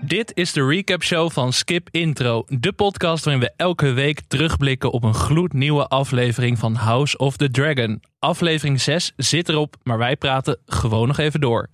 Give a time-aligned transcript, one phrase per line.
[0.00, 4.90] Dit is de recap show van Skip Intro, de podcast waarin we elke week terugblikken
[4.90, 8.02] op een gloednieuwe aflevering van House of the Dragon.
[8.18, 11.68] Aflevering 6 zit erop, maar wij praten gewoon nog even door.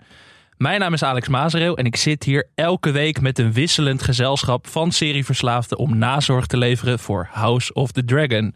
[0.57, 4.67] Mijn naam is Alex Mazereel en ik zit hier elke week met een wisselend gezelschap
[4.67, 8.55] van serieverslaafden om nazorg te leveren voor House of the Dragon.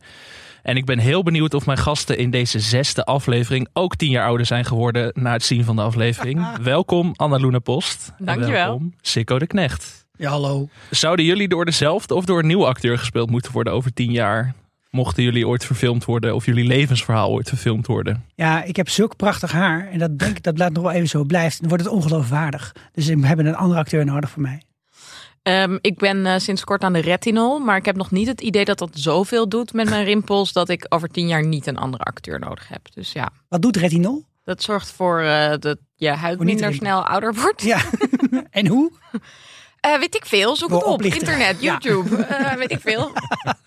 [0.64, 4.26] En ik ben heel benieuwd of mijn gasten in deze zesde aflevering ook tien jaar
[4.26, 6.46] ouder zijn geworden na het zien van de aflevering.
[6.62, 8.14] welkom Anna Luna Post.
[8.18, 8.66] En Dankjewel.
[8.66, 10.06] Welkom Sikko de Knecht.
[10.18, 10.70] Ja, hallo.
[10.90, 14.54] Zouden jullie door dezelfde of door een nieuwe acteur gespeeld moeten worden over tien jaar?
[14.90, 18.26] Mochten jullie ooit verfilmd worden of jullie levensverhaal ooit verfilmd worden?
[18.36, 19.88] Ja, ik heb zulk prachtig haar.
[19.92, 21.60] En dat denk ik, dat blijft nog wel even zo blijft.
[21.60, 22.76] Dan wordt het ongeloofwaardig.
[22.94, 24.62] Dus we hebben een andere acteur nodig voor mij.
[25.44, 28.42] Ehm, ik ben eh, sinds kort aan de retinol, maar ik heb nog niet het
[28.42, 31.78] idee dat dat zoveel doet met mijn rimpels dat ik over tien jaar niet een
[31.78, 32.94] andere acteur nodig heb.
[32.94, 34.26] Dus ja, Wat doet retinol?
[34.44, 37.62] dat zorgt voor eh, dat je huid minder snel ouder wordt.
[37.62, 37.80] Ja.
[38.52, 38.92] en hoe?
[39.82, 41.02] Eh, weet ik veel, zoek het op.
[41.02, 41.78] Internet, Ja.
[41.80, 43.12] YouTube, weet ik veel.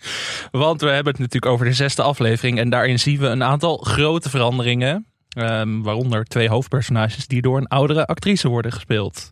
[0.64, 3.76] Want we hebben het natuurlijk over de zesde aflevering en daarin zien we een aantal
[3.76, 5.06] grote veranderingen.
[5.28, 9.30] Ehm, waaronder twee hoofdpersonages die door een oudere actrice worden gespeeld.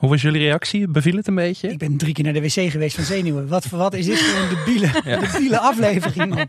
[0.00, 0.88] Hoe was jullie reactie?
[0.88, 1.68] Beviel het een beetje?
[1.68, 3.48] Ik ben drie keer naar de wc geweest van zenuwen.
[3.48, 4.90] Wat wat is dit voor een debiele,
[5.32, 6.46] debiele aflevering, man.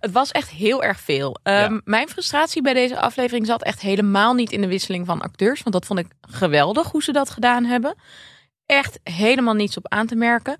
[0.00, 1.36] Het was echt heel erg veel.
[1.42, 1.80] Ehm, Ja.
[1.84, 5.62] Mijn frustratie bij deze aflevering zat echt helemaal niet in de wisseling van acteurs.
[5.62, 7.94] Want dat vond ik geweldig hoe ze dat gedaan hebben.
[8.66, 10.56] Echt helemaal niets op aan te merken.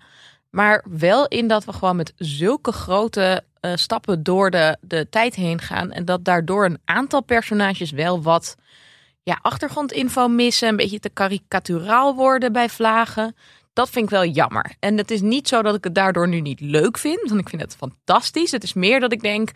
[0.50, 5.34] Maar wel in dat we gewoon met zulke grote eh, stappen door de, de tijd
[5.34, 5.92] heen gaan.
[5.92, 8.56] En dat daardoor een aantal personages wel wat
[9.26, 10.68] ja, achtergrondinfo missen.
[10.68, 13.36] Een beetje te karikaturaal worden bij vlagen.
[13.72, 14.74] Dat vind ik wel jammer.
[14.80, 17.28] En het is niet zo dat ik het daardoor nu niet leuk vind.
[17.28, 18.50] Want ik vind het fantastisch.
[18.50, 19.50] Het is meer dat ik denk...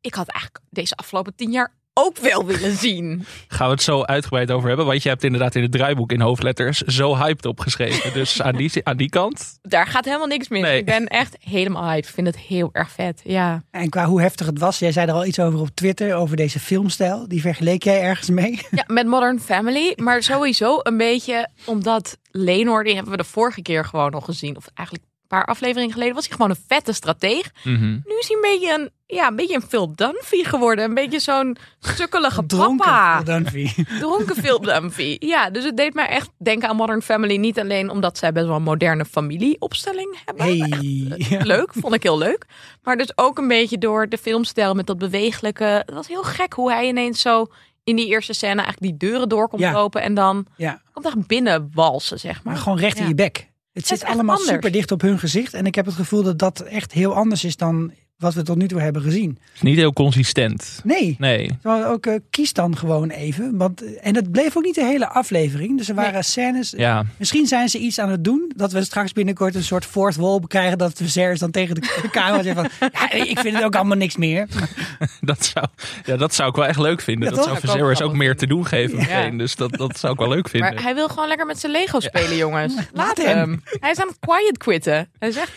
[0.00, 1.72] Ik had eigenlijk deze afgelopen tien jaar
[2.04, 3.24] ook wel willen zien.
[3.48, 4.86] Gaan we het zo uitgebreid over hebben.
[4.86, 8.12] Want je hebt inderdaad in het draaiboek in hoofdletters zo hyped opgeschreven.
[8.12, 9.58] Dus aan die, aan die kant.
[9.62, 10.62] Daar gaat helemaal niks mis.
[10.62, 10.78] Nee.
[10.78, 12.08] Ik ben echt helemaal hyped.
[12.08, 13.20] Ik vind het heel erg vet.
[13.24, 13.62] Ja.
[13.70, 14.78] En qua hoe heftig het was.
[14.78, 17.28] Jij zei er al iets over op Twitter, over deze filmstijl.
[17.28, 18.66] Die vergeleek jij ergens mee?
[18.70, 19.92] ja, met Modern Family.
[19.96, 24.56] Maar sowieso een beetje omdat Lenor, die hebben we de vorige keer gewoon nog gezien.
[24.56, 25.08] Of eigenlijk
[25.38, 27.50] paar afleveringen geleden was hij gewoon een vette strateeg.
[27.64, 27.90] Mhm.
[27.90, 30.84] Nu is hij een beetje een, ja, een beetje een Phil Dunphy geworden.
[30.84, 32.76] Een beetje zo'n sukkelige Dronken.
[32.76, 33.14] papa.
[33.16, 33.84] Phil Dunphy.
[34.00, 35.16] Dronken Phil Dunphy.
[35.18, 37.36] Ja, dus het deed mij echt denken aan Modern Family.
[37.36, 40.44] Niet alleen omdat zij best wel een moderne familieopstelling hebben.
[40.44, 41.16] Hey.
[41.28, 41.44] Ja.
[41.44, 42.46] Leuk, vond ik heel leuk.
[42.82, 45.64] Maar dus ook een beetje door de filmstijl met dat bewegelijke.
[45.64, 47.46] Het was heel gek hoe hij ineens zo
[47.84, 49.72] in die eerste scène eigenlijk die deuren door komt Ja.
[49.72, 50.02] lopen.
[50.02, 52.52] En dan Ja, komt echt binnen walsen, zeg maar.
[52.54, 53.48] maar gewoon recht in je bek.
[53.72, 55.54] Het zit allemaal super dicht op hun gezicht.
[55.54, 58.56] En ik heb het gevoel dat dat echt heel anders is dan wat we tot
[58.56, 59.38] nu toe hebben gezien.
[59.54, 60.80] Is niet heel consistent.
[60.84, 61.58] Nee, Nee.
[61.62, 63.56] Ook eh, kies dan gewoon even.
[63.56, 65.78] Want, eh, en het bleef ook niet de hele aflevering.
[65.78, 66.72] Dus er waren scènes.
[66.76, 68.52] Ja, Misschien zijn ze iets aan het doen.
[68.56, 70.78] Dat we straks binnenkort een soort fourth wall krijgen.
[70.78, 72.68] Dat de Viserys dan tegen de, camera zegt van...
[72.92, 74.46] Ja, ik vind het ook allemaal niks meer.
[75.20, 75.66] dat zou,
[76.04, 77.28] ja, dat zou ik wel echt leuk vinden.
[77.28, 78.96] Ja, dat zou ik ook Viserys ook grappig meer te doen geven.
[78.96, 79.36] Meteen.
[79.38, 80.74] Dus dat, dat zou ik wel leuk vinden.
[80.74, 82.74] Maar hij wil gewoon lekker met zijn Lego spelen, jongens.
[82.74, 83.36] Laat Laat hem.
[83.36, 83.62] hem.
[83.64, 85.08] Hij is aan het quiet quitten.
[85.18, 85.52] Hij is echt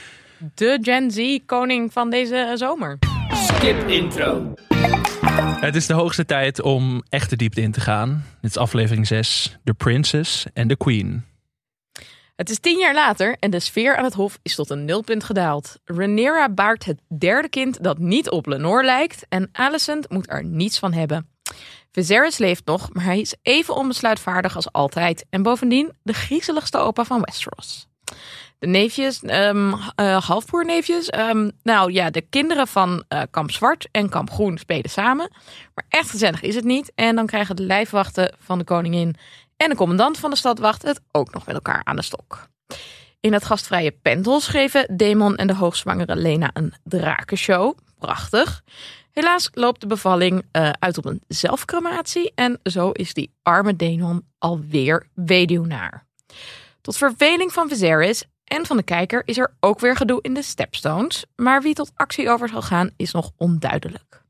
[0.54, 3.00] de Gen Z koning van deze eh, zomer.
[3.30, 4.54] Skip intro.
[5.60, 8.26] Het is de hoogste tijd om echt de diepte in te gaan.
[8.42, 9.58] Dit is aflevering 6.
[9.64, 11.26] The Princess and the Queen.
[12.36, 15.24] Het is tien jaar later en de sfeer aan het hof is tot een nulpunt
[15.24, 15.80] gedaald.
[15.86, 20.80] Rhaenyra baart het derde kind dat niet op Lenore lijkt en Alicent moet er niets
[20.80, 21.28] van hebben.
[21.92, 27.04] Viserys leeft nog, maar hij is even onbesluitvaardig als altijd en bovendien de griezeligste opa
[27.04, 27.88] van Westeros.
[28.64, 29.22] De neefjes,
[31.10, 35.30] ehm, nou ja, de kinderen van eh, kamp Zwart en kamp Groen spelen samen.
[35.74, 36.92] Maar echt gezellig is het niet.
[36.96, 39.16] En dan krijgen de lijfwachten van de koningin
[39.58, 42.48] en de commandant van de stadwacht het ook nog met elkaar aan de stok.
[43.20, 47.78] In het gastvrije Pentel schreven Demon en de hoogzwangere Lena een drakenshow.
[48.00, 48.64] Prachtig.
[49.12, 54.26] Helaas loopt de bevalling eh, uit op een zelfcrematie en zo is die arme Demon
[54.38, 56.06] alweer weduwnaar.
[56.82, 60.42] Tot verveling van Viserys en van de kijker is er ook weer gedoe in de
[60.42, 64.22] Stepstones, maar wie tot actie over zal gaan is nog onduidelijk.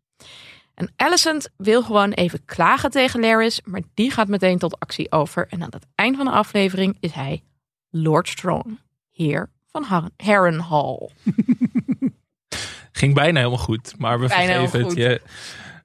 [0.74, 5.48] En Alicent wil gewoon even klagen tegen Larys, maar die gaat meteen tot actie over.
[5.50, 7.44] En aan het eind van de aflevering is hij
[7.89, 8.80] Lord Strong,
[9.12, 11.12] heer van Har- Harrenhal.
[12.92, 15.21] Ging bijna helemaal goed, maar we Bijna vergeven het je.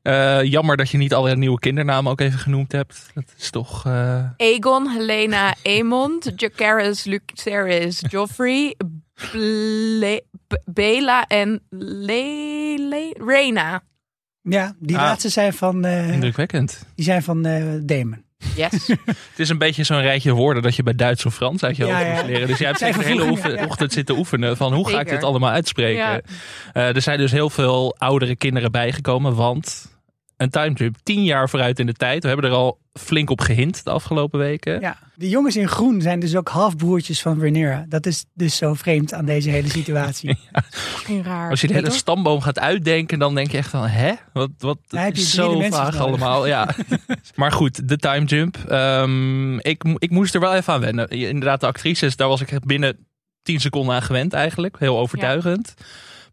[0.08, 3.10] Eh, jammer dat je niet alle nieuwe kindernamen ook even genoemd hebt.
[3.14, 3.86] Dat is toch...
[3.86, 8.74] eh, Aegon, Helena, Aemond, Jacaerys, Lucerys, Joffrey,
[9.32, 10.22] Ble-
[10.64, 13.82] Bela en Le- Le- Rhaena.
[14.42, 15.02] Ja, die Ah.
[15.02, 16.86] laatste zijn van, eh, indrukwekkend.
[16.94, 18.24] die zijn van eh Damon.
[18.56, 18.70] Yes.
[19.06, 21.86] Het is een beetje zo'n rijtje woorden dat je bij Duits of Frans uit je
[21.86, 22.12] Ja, hoofd ja.
[22.12, 22.46] moest leren.
[22.48, 23.70] Dus jij hebt zeker de hele vervoegingen, oefen- ja.
[23.70, 26.02] ochtend zitten oefenen van hoe ga ik dit allemaal uitspreken.
[26.12, 26.20] Ja.
[26.72, 29.96] Eh, er zijn dus heel veel oudere kinderen bijgekomen, want
[30.38, 32.22] een time jump tien jaar vooruit in de tijd.
[32.22, 34.80] We hebben er al flink op gehint de afgelopen weken.
[34.80, 37.84] Ja, de jongens in groen zijn dus ook halfbroertjes van Rhaenyra.
[37.88, 40.38] Dat is dus zo vreemd aan deze hele situatie.
[40.70, 41.50] Fucking raar.
[41.50, 44.12] Als je de hele stamboom gaat uitdenken, dan denk je echt van, hè?
[44.32, 46.46] Wat, wat Ja, zo vaag allemaal.
[46.46, 46.68] Ja.
[47.34, 48.56] maar goed, de time jump.
[48.68, 51.08] Ehm, ik, ik moest er wel even aan wennen.
[51.08, 53.06] Inderdaad, de actrices, daar was ik echt binnen
[53.42, 54.76] 10 seconden aan gewend eigenlijk.
[54.78, 55.74] Heel overtuigend.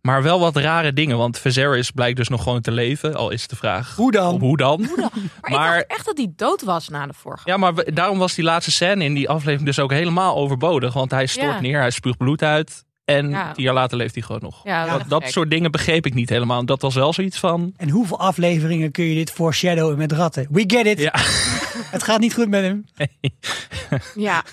[0.05, 3.15] Maar wel wat rare dingen, want Viserys blijkt dus nog gewoon te leven.
[3.15, 4.39] Al is de vraag, Hoe dan?
[4.39, 4.81] hoe dan?
[4.81, 5.09] Maar,
[5.51, 7.49] Maar- ik dacht echt dat hij dood was na de vorige.
[7.49, 10.93] Ja, maar we- daarom was die laatste scène in die aflevering dus ook helemaal overbodig.
[10.93, 11.61] Want hij stort Ja.
[11.61, 12.83] neer, hij spuugt bloed uit.
[13.05, 13.51] En Ja.
[13.51, 14.61] tien jaar later leeft hij gewoon nog.
[14.63, 16.65] Ja, dat dat soort dingen begreep ik niet helemaal.
[16.65, 17.73] Dat was wel zoiets van...
[17.77, 20.47] En hoeveel afleveringen kun je dit foreshadowen met ratten?
[20.49, 20.99] We get it.
[20.99, 21.13] Ja.
[21.95, 22.85] Het gaat niet goed met hem.
[24.15, 24.43] Ja,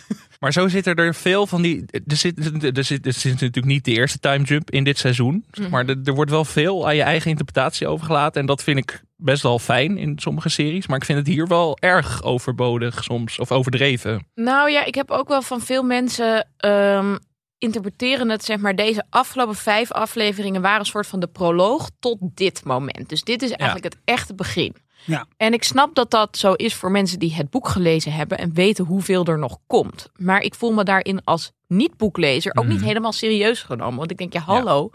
[0.43, 1.85] Maar zo zitten er veel van die.
[2.07, 2.39] Er zit,
[2.77, 5.45] er zit, er zit natuurlijk niet de eerste time jump in dit seizoen.
[5.55, 5.71] Mhm.
[5.71, 8.41] Maar er, er wordt wel veel aan je eigen interpretatie overgelaten.
[8.41, 10.87] En dat vind ik best wel fijn in sommige series.
[10.87, 13.39] Maar ik vind het hier wel erg overbodig soms.
[13.39, 14.27] Of overdreven.
[14.35, 17.17] Nou ja, ik heb ook wel van veel mensen ehm,
[17.59, 22.19] interpreteren het, zeg maar, deze afgelopen vijf afleveringen waren een soort van de proloog tot
[22.21, 23.09] dit moment.
[23.09, 24.75] Dus dit is eigenlijk het echte begin.
[25.05, 25.27] Ja.
[25.37, 28.55] En ik snap dat dat zo is voor mensen die het boek gelezen hebben en
[28.55, 30.09] weten hoeveel er nog komt.
[30.17, 32.87] Maar ik voel me daarin als niet-boeklezer ook niet Mhm.
[32.87, 33.99] helemaal serieus genomen.
[33.99, 34.91] Want ik denk, ja, hallo,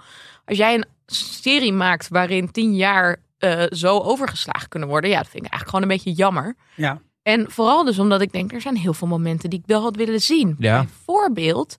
[0.45, 0.86] als jij een
[1.42, 5.69] serie maakt waarin tien jaar eh, zo overgeslagen kunnen worden, ja, dat vind ik eigenlijk
[5.69, 6.56] gewoon een beetje jammer.
[6.75, 7.01] Ja.
[7.24, 9.95] En vooral dus omdat ik denk, er zijn heel veel momenten die ik wel had
[9.95, 10.56] willen zien.
[10.60, 10.83] Ja.
[10.83, 11.77] Bijvoorbeeld,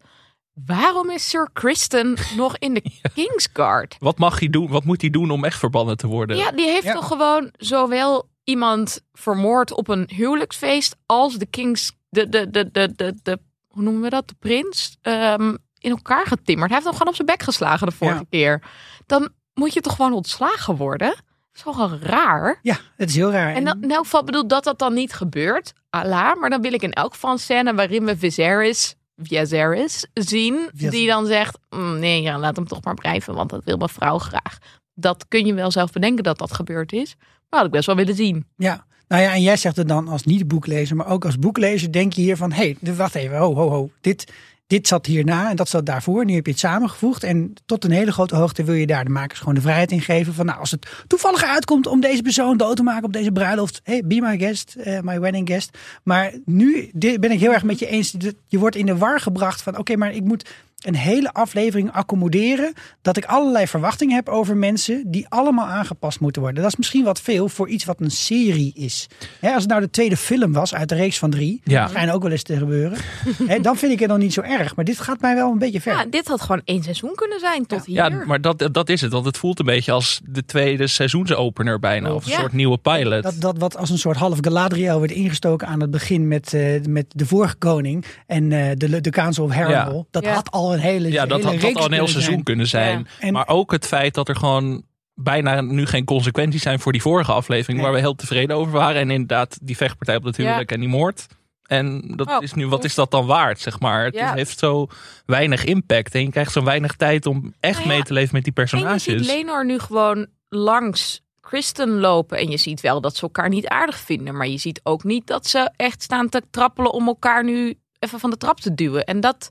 [0.66, 2.82] waarom is Sir Kristen nog in de
[3.14, 3.96] Kingsguard?
[3.99, 4.69] Wat mag hij doen?
[4.69, 6.37] Wat moet hij doen om echt verbannen te worden?
[6.37, 6.93] Ja, die heeft Ja.
[6.93, 12.93] toch gewoon zowel iemand vermoord op een huwelijksfeest als de Kings, de, de, de, de,
[12.96, 13.38] de, de
[13.69, 16.70] hoe noemen we dat, de prins, ehm, in elkaar getimmerd.
[16.70, 18.25] Hij heeft hem gewoon op zijn bek geslagen de vorige Ja.
[18.31, 18.62] keer.
[19.06, 21.08] Dan moet je toch gewoon ontslagen worden?
[21.08, 22.58] Dat is wel raar.
[22.62, 23.55] Ja, het is heel raar.
[23.55, 26.72] En dan, in elk geval bedoel dat dat dan niet gebeurt, Allah, maar dan wil
[26.72, 31.99] ik in elk geval een scène waarin we Viserys, Viserys zien, die dan zegt, "Mm,
[31.99, 34.59] nee, ja, laat hem toch maar blijven, want dat wil mijn vrouw graag.
[34.94, 37.97] Dat kun je wel zelf bedenken dat dat gebeurd is, maar had ik best wel
[37.97, 38.47] willen zien.
[38.56, 42.12] Ja, nou ja, en jij zegt het dan als niet-boeklezer, maar ook als boeklezer denk
[42.12, 44.32] je hier van, hé, hey, wacht even, ho, ho, ho, dit,
[44.69, 46.25] dit zat hierna en dat zat daarvoor.
[46.25, 49.11] Nu heb je het samengevoegd en tot een hele grote hoogte wil je daar de
[49.11, 52.56] makers gewoon de vrijheid in geven van, nou, als het toevallig uitkomt om deze persoon
[52.56, 55.79] dood te maken op deze bruiloft, hey, be my guest, eh, my wedding guest.
[56.03, 58.15] Maar nu dit ben ik heel erg met je eens,
[58.47, 62.72] je wordt in de war gebracht van, oké, maar ik moet een hele aflevering accommoderen.
[63.02, 66.62] Dat ik allerlei verwachtingen heb over mensen die allemaal aangepast moeten worden.
[66.62, 69.06] Dat is misschien wat veel voor iets wat een serie is.
[69.40, 71.60] Hè, als het nou de tweede film was uit de reeks van drie.
[71.64, 71.80] Ja.
[71.80, 72.98] Dat schijnt ook wel eens te gebeuren.
[73.46, 74.76] Hè, dan vind ik het nog niet zo erg.
[74.76, 75.92] Maar dit gaat mij wel een beetje ver.
[75.92, 77.96] Ja, dit had gewoon één seizoen kunnen zijn tot hier.
[77.96, 79.12] Ja, maar dat, dat is het.
[79.12, 82.12] Want het voelt een beetje als de tweede seizoensopener bijna.
[82.12, 82.38] Of een Ja.
[82.38, 83.22] soort nieuwe pilot.
[83.22, 86.82] Dat, dat wat als een soort half Galadriel werd ingestoken aan het begin met, eh,
[86.88, 89.55] met de vorige koning en eh, de, de Council of.
[89.56, 90.05] Ja.
[90.10, 90.32] Dat Ja.
[90.34, 92.44] had al een hele ja, dat hele had, al een heel seizoen zijn.
[92.44, 92.98] kunnen zijn.
[92.98, 93.27] Ja.
[93.27, 94.82] En- Maar ook het feit dat er gewoon
[95.15, 97.81] bijna nu geen consequenties zijn voor die vorige aflevering.
[97.82, 99.01] Waar we heel tevreden over waren.
[99.01, 101.27] En inderdaad die vechtpartij op het huwelijk en die moord.
[101.67, 104.05] En dat Oh, is nu, wat is dat dan waard, zeg maar?
[104.05, 104.34] Het Ja.
[104.34, 104.87] heeft zo
[105.27, 106.15] weinig impact.
[106.15, 108.53] En je krijgt zo weinig tijd om echt Nou ja, mee te leven met die
[108.55, 109.03] En je personages.
[109.03, 112.39] ziet Lenor nu gewoon langs Kristen lopen.
[112.39, 114.37] En je ziet wel dat ze elkaar niet aardig vinden.
[114.37, 118.19] Maar je ziet ook niet dat ze echt staan te trappelen om elkaar nu even
[118.20, 119.05] van de trap te duwen.
[119.05, 119.48] En dat,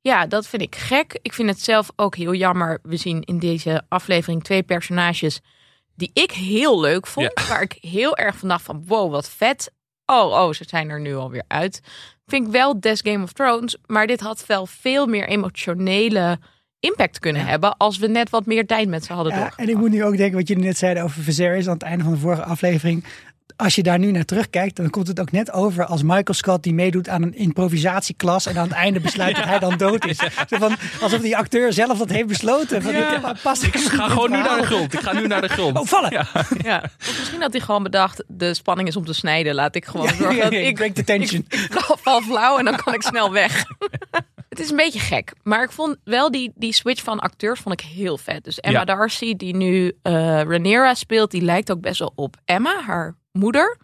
[0.00, 1.18] ja, dat vind ik gek.
[1.22, 2.78] Ik vind het zelf ook heel jammer.
[2.82, 5.40] We zien in deze aflevering twee personages
[5.96, 7.46] die ik heel leuk vond.
[7.48, 9.72] Waar ik heel erg van dacht van wow, wat vet.
[10.06, 11.80] Oh, oh, ze zijn er nu alweer uit.
[12.26, 13.76] Vind ik wel Des Game of Thrones.
[13.86, 16.38] Maar dit had wel veel meer emotionele
[16.80, 19.76] impact kunnen hebben als we net wat meer tijd met ze hadden Ja, en ik
[19.76, 22.18] moet nu ook denken wat jullie net zeiden over Viserys aan het einde van de
[22.18, 23.04] vorige aflevering.
[23.60, 26.62] Als je daar nu naar terugkijkt, dan komt het ook net over als Michael Scott
[26.62, 30.16] die meedoet aan een improvisatieklas en aan het einde besluit dat hij dan dood is.
[30.48, 32.82] Zo van, alsof die acteur zelf dat heeft besloten.
[32.82, 33.18] Van, Ja.
[33.32, 34.92] dit past ik Ik ga gewoon nu naar de grond.
[34.94, 35.78] Ik ga nu naar de grond.
[35.78, 36.10] Oh, vallen!
[36.12, 36.26] Ja.
[36.62, 36.82] Ja.
[37.00, 39.54] Of misschien had hij gewoon bedacht, de spanning is om te snijden.
[39.54, 41.44] Laat ik gewoon Ja, zorgen ja, dat ja, ik, break the tension.
[41.48, 43.64] ik, ik val- flauw en dan kan ik snel weg.
[44.48, 45.32] Het is een beetje gek.
[45.42, 48.44] Maar ik vond wel die, die switch van acteurs vond ik heel vet.
[48.44, 48.84] Dus Emma Ja.
[48.84, 50.12] Darcy, die nu eh
[50.42, 53.76] Rhaenyra speelt, die lijkt ook best wel op Emma, haar moeder.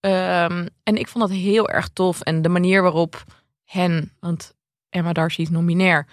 [0.00, 2.20] Ehm, en ik vond dat heel erg tof.
[2.20, 3.24] En de manier waarop
[3.64, 4.54] hen, want
[4.90, 6.06] Emma Darcy is non-binair,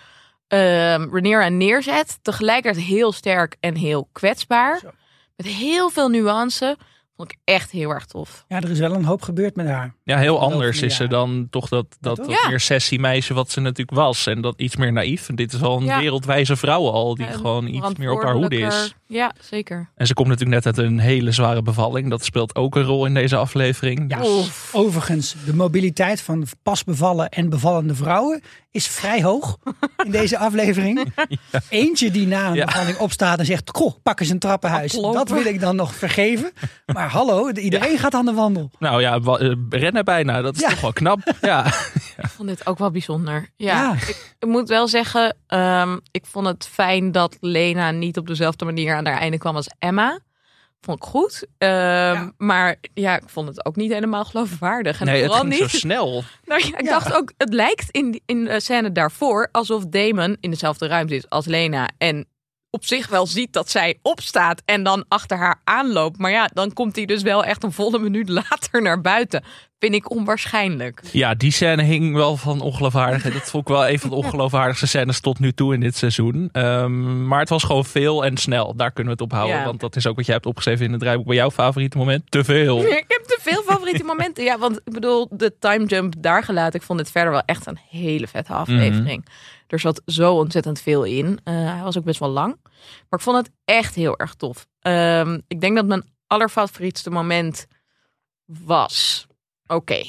[0.48, 2.20] ehm Rhaenyra neerzet.
[2.22, 4.80] Tegelijkertijd heel sterk en heel kwetsbaar.
[4.80, 4.90] Zo.
[5.36, 6.78] Met heel veel nuance.
[7.16, 8.46] Vond ik echt heel erg tof.
[8.48, 9.96] Ja, er is wel een hoop gebeurd met haar.
[10.04, 11.10] Ja, heel anders is ze ja.
[11.10, 12.26] dan toch dat, dat, toch?
[12.28, 12.50] dat Ja.
[12.50, 14.28] meer sessiemeisje wat ze natuurlijk was.
[14.28, 15.30] En dat iets meer naïef.
[15.30, 16.00] En dit is al een Ja.
[16.00, 18.96] wereldwijze vrouw al, die gewoon iets meer op haar hoede is.
[19.14, 19.90] Ja, zeker.
[19.96, 22.10] En ze komt natuurlijk net uit een hele zware bevalling.
[22.10, 24.06] Dat speelt ook een rol in deze aflevering.
[24.08, 24.70] Ja, Oef.
[24.74, 28.42] overigens, de mobiliteit van pas bevallen en bevallende vrouwen
[28.72, 29.58] is vrij hoog
[30.04, 31.14] in deze aflevering.
[31.70, 32.66] Eentje die na een Ja.
[32.66, 34.92] bevalling opstaat en zegt, goh, pak eens een trappenhuis.
[34.92, 36.52] Dat wil ik dan nog vergeven.
[36.94, 38.72] Maar hallo, iedereen gaat aan de wandel.
[38.80, 40.42] Nou ja, eh, rennen bijna.
[40.42, 40.70] Dat is Ja.
[40.70, 41.20] toch wel knap.
[41.42, 41.66] Ja.
[42.24, 43.50] Ik vond dit ook wel bijzonder.
[43.56, 43.94] Ja, Ja.
[43.94, 48.66] Ik, ik moet wel zeggen, ehm, ik vond het fijn dat Lena niet op dezelfde
[48.66, 50.20] manier aan haar einde kwam als Emma.
[50.82, 51.48] Vond ik goed.
[51.58, 55.00] Ehm, Maar ja, ik vond het ook niet helemaal geloofwaardig.
[55.00, 55.70] En Nee, het ging zo niet.
[55.70, 56.24] snel.
[56.46, 56.90] Nou ja, ik Ja.
[56.90, 61.30] dacht ook, het lijkt in, in de scène daarvoor alsof Damon in dezelfde ruimte is
[61.30, 61.90] als Lena.
[61.98, 62.26] En
[62.74, 66.18] op zich wel ziet dat zij opstaat en dan achter haar aanloopt.
[66.18, 69.44] Maar ja, dan komt hij dus wel echt een volle minuut later naar buiten.
[69.80, 71.02] Vind ik onwaarschijnlijk.
[71.12, 73.34] Ja, die scène hing wel van ongeloofwaardig.
[73.34, 76.50] Dat vond ik wel een van de ongeloofwaardigste scènes tot nu toe in dit seizoen.
[76.52, 78.76] Ehm, maar het was gewoon veel en snel.
[78.76, 79.60] Daar kunnen we het op houden.
[79.60, 79.66] Ja.
[79.66, 81.26] Want dat is ook wat jij hebt opgeschreven in het draaiboek.
[81.26, 82.32] Bij jouw favoriete moment?
[82.32, 82.80] Te veel.
[83.04, 84.44] Ik heb te veel favoriete momenten.
[84.44, 86.80] Ja, want ik bedoel, de time jump daar gelaten.
[86.80, 89.26] Ik vond het verder wel echt een hele vette aflevering.
[89.74, 91.40] Er zat zo ontzettend veel in.
[91.44, 92.60] Eh, hij was ook best wel lang.
[93.10, 94.68] Maar ik vond het echt heel erg tof.
[94.80, 97.66] Ehm, ik denk dat mijn allerfavorietste moment
[98.46, 99.28] was.
[99.68, 99.96] Oké.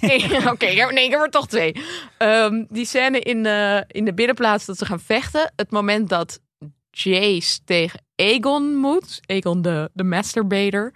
[0.52, 1.74] Oké, nee, ik heb er toch twee.
[2.18, 5.52] Ehm, die scène in de, in de binnenplaats dat ze gaan vechten.
[5.56, 6.40] Het moment dat
[6.90, 9.20] Jace tegen Aegon moet.
[9.26, 10.92] Aegon de, de masturbator.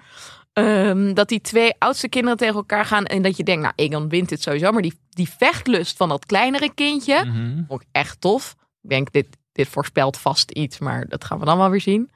[0.54, 3.04] Ehm, dat die twee oudste kinderen tegen elkaar gaan.
[3.04, 4.72] En dat je denkt, nou, Aegon wint dit sowieso.
[4.72, 7.24] Maar die, die vechtlust van dat kleinere kindje.
[7.24, 7.62] Mhm.
[7.68, 8.54] Vond ik echt tof.
[8.82, 10.78] Ik denk, dit, dit voorspelt vast iets.
[10.78, 12.10] Maar dat gaan we dan wel weer zien.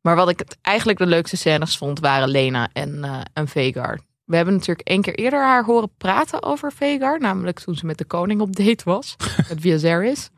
[0.00, 3.98] Maar wat ik het eigenlijk de leukste scènes vond, waren Lena en, eh en Vegar.
[4.24, 7.20] We hebben natuurlijk één keer eerder haar horen praten over Vegar.
[7.20, 9.16] Namelijk toen ze met de koning op date was.
[9.48, 10.30] met Viserys.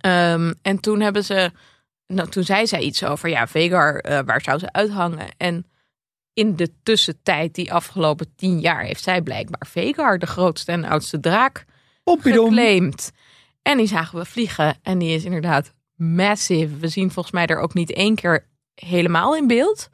[0.00, 1.50] Ehm, en toen hebben ze...
[2.06, 5.28] Nou, toen zei zij iets over, ja, Vegar, eh, waar zou ze uithangen?
[5.36, 5.66] En
[6.40, 11.20] in de tussentijd, die afgelopen tien jaar, heeft zij blijkbaar Vegar, de grootste en oudste
[11.20, 11.64] draak,
[12.02, 12.44] Pompidom.
[12.44, 13.12] geclaimd.
[13.62, 14.78] En die zagen we vliegen.
[14.82, 16.76] En die is inderdaad massive.
[16.76, 19.88] We zien volgens mij er ook niet één keer helemaal in beeld.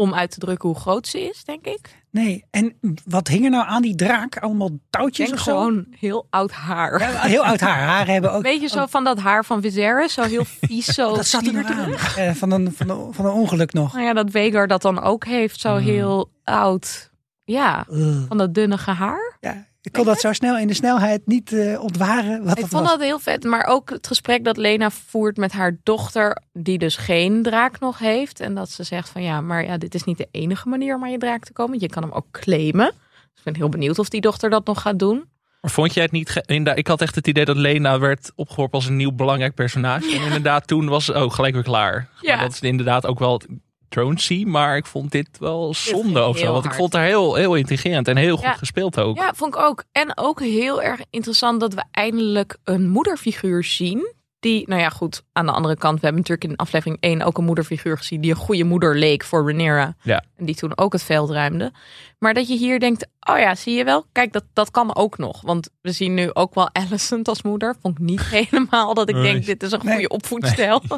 [0.00, 2.02] Om uit te drukken hoe groot ze is, denk ik.
[2.10, 4.38] Nee, en wat hing er nou aan die draak?
[4.38, 5.52] Allemaal touwtjes denk of zo?
[5.52, 7.00] gewoon heel oud haar.
[7.00, 7.82] Ja, heel oud haar.
[7.82, 8.42] Haren hebben ook...
[8.42, 10.12] Weet je zo van dat haar van Viserys?
[10.12, 11.92] Zo heel vies, zo dat zat er aan.
[11.92, 13.92] Eh, van, een, van, een, van een ongeluk nog.
[13.92, 15.60] Nou ja, dat Vegar dat dan ook heeft.
[15.60, 17.10] Zo heel oud.
[17.44, 17.86] Ja,
[18.28, 19.36] van dat dunnige haar.
[19.40, 22.70] Ja, ik kon dat zo snel in de snelheid niet eh, ontwaren wat Ik dat
[22.70, 22.90] vond was.
[22.90, 23.44] dat heel vet.
[23.44, 27.98] Maar ook het gesprek dat Lena voert met haar dochter, die dus geen draak nog
[27.98, 28.40] heeft.
[28.40, 31.02] En dat ze zegt van ja, maar ja, dit is niet de enige manier om
[31.04, 31.80] aan je draak te komen.
[31.80, 32.86] Je kan hem ook claimen.
[32.86, 35.28] Dus ik ben heel benieuwd of die dochter dat nog gaat doen.
[35.60, 36.42] Maar vond jij het niet...
[36.74, 40.16] Ik had echt het idee dat Lena werd opgeworpen als een nieuw belangrijk personage.
[40.16, 42.08] En inderdaad, toen was ze oh, gelijk weer klaar.
[42.20, 42.34] Ja.
[42.34, 43.40] Maar dat is inderdaad ook wel
[43.90, 44.44] het Thronesy.
[44.46, 46.52] Maar ik vond dit wel zonde of zo.
[46.52, 49.16] Want ik vond haar heel, heel intrigerend en heel goed gespeeld ook.
[49.16, 49.84] Ja, vond ik ook.
[49.92, 54.12] En ook heel erg interessant dat we eindelijk een moederfiguur zien.
[54.40, 55.22] Die, nou ja, goed.
[55.32, 58.20] Aan de andere kant, we hebben natuurlijk in aflevering 1 ook een moederfiguur gezien.
[58.20, 59.94] die een goede moeder leek voor Rhaenyra.
[60.02, 60.24] Ja.
[60.36, 61.72] En die toen ook het veld ruimde.
[62.18, 64.06] Maar dat je hier denkt: oh ja, zie je wel?
[64.12, 65.40] Kijk, dat, dat kan ook nog.
[65.40, 67.74] Want we zien nu ook wel Alicent als moeder.
[67.82, 69.32] Vond ik niet helemaal dat ik Nee.
[69.32, 70.08] denk: dit is een goede Nee.
[70.08, 70.82] opvoedstijl.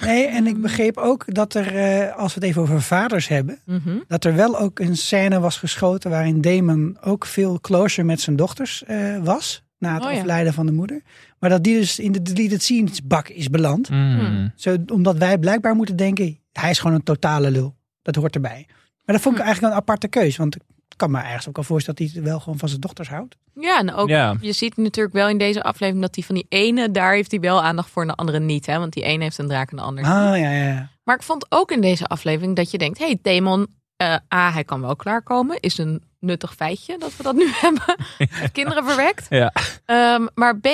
[0.00, 3.58] Nee, en ik begreep ook dat er, eh, als we het even over vaders hebben,
[3.64, 3.98] Mhm.
[4.08, 8.36] dat er wel ook een scène was geschoten waarin Damon ook veel closer met zijn
[8.36, 9.62] dochters eh, was.
[9.78, 10.14] Na het Oh ja.
[10.16, 11.02] overlijden van de moeder.
[11.40, 13.90] Maar dat die dus in de deleted scenes bak is beland.
[13.90, 14.52] Mm.
[14.56, 17.76] Zo, omdat wij blijkbaar moeten denken, hij is gewoon een totale lul.
[18.02, 18.64] Dat hoort erbij.
[19.04, 20.36] Maar dat vond ik eigenlijk een aparte keus.
[20.36, 20.62] Want ik
[20.96, 23.36] kan me ergens ook wel voorstellen dat hij wel gewoon van zijn dochters houdt.
[23.54, 24.36] Ja, en ook, Ja.
[24.40, 27.40] je ziet natuurlijk wel in deze aflevering dat die van die ene, daar heeft hij
[27.40, 28.66] wel aandacht voor en de andere niet.
[28.66, 28.78] Hè?
[28.78, 30.12] Want die ene heeft een draak en de ander niet.
[30.12, 30.90] Ah, ja, ja, ja.
[31.04, 33.66] Maar ik vond ook in deze aflevering dat je denkt: hey, Demon,
[33.96, 35.60] eh, A, hij kan wel klaarkomen.
[35.60, 37.96] Is een nuttig feitje dat we dat nu hebben.
[38.52, 39.26] Kinderen verwekt.
[39.30, 39.52] Ja.
[39.84, 40.66] Ehm, maar B,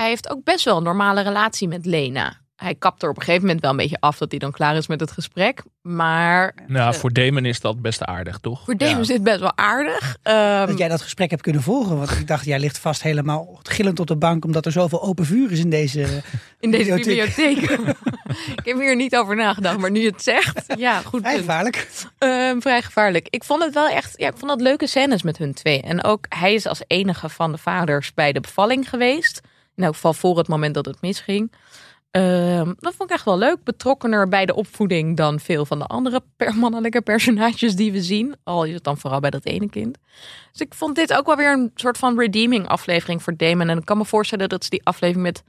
[0.00, 2.42] hij heeft ook best wel een normale relatie met Lena.
[2.56, 4.76] Hij kapt er op een gegeven moment wel een beetje af dat hij dan klaar
[4.76, 5.62] is met het gesprek.
[5.82, 8.64] Maar Nou, eh, voor Damon is dat best aardig, toch?
[8.64, 9.00] voor Demon Ja.
[9.00, 10.16] is dit best wel aardig.
[10.22, 11.96] Ehm, Dat jij dat gesprek hebt kunnen volgen.
[11.96, 14.44] Want ik dacht, jij ligt vast helemaal gillend op de bank.
[14.44, 16.00] Omdat er zoveel open vuur is in deze...
[16.60, 17.60] in deze bibliotheek.
[17.60, 17.96] bibliotheek.
[18.58, 20.64] ik heb hier niet over nagedacht, maar nu je het zegt.
[20.78, 21.20] Ja, goed.
[21.20, 21.44] Vrij punt.
[21.44, 21.88] gevaarlijk.
[22.18, 23.26] Ehm, vrij gevaarlijk.
[23.30, 25.80] Ik vond het wel echt, ja, ik vond dat leuke scènes met hun twee.
[25.82, 29.40] En ook hij is als enige van de vaders bij de bevalling geweest.
[29.76, 31.52] In elk geval voor het moment dat het misging.
[32.10, 33.64] Ehm, dat vond ik echt wel leuk.
[33.64, 38.36] Betrokkener bij de opvoeding dan veel van de andere per mannelijke personages die we zien.
[38.44, 39.98] Al is het dan vooral bij dat ene kind.
[40.52, 43.68] Dus ik vond dit ook wel weer een soort van redeeming aflevering voor Damon.
[43.68, 45.42] En ik kan me voorstellen dat ze die aflevering met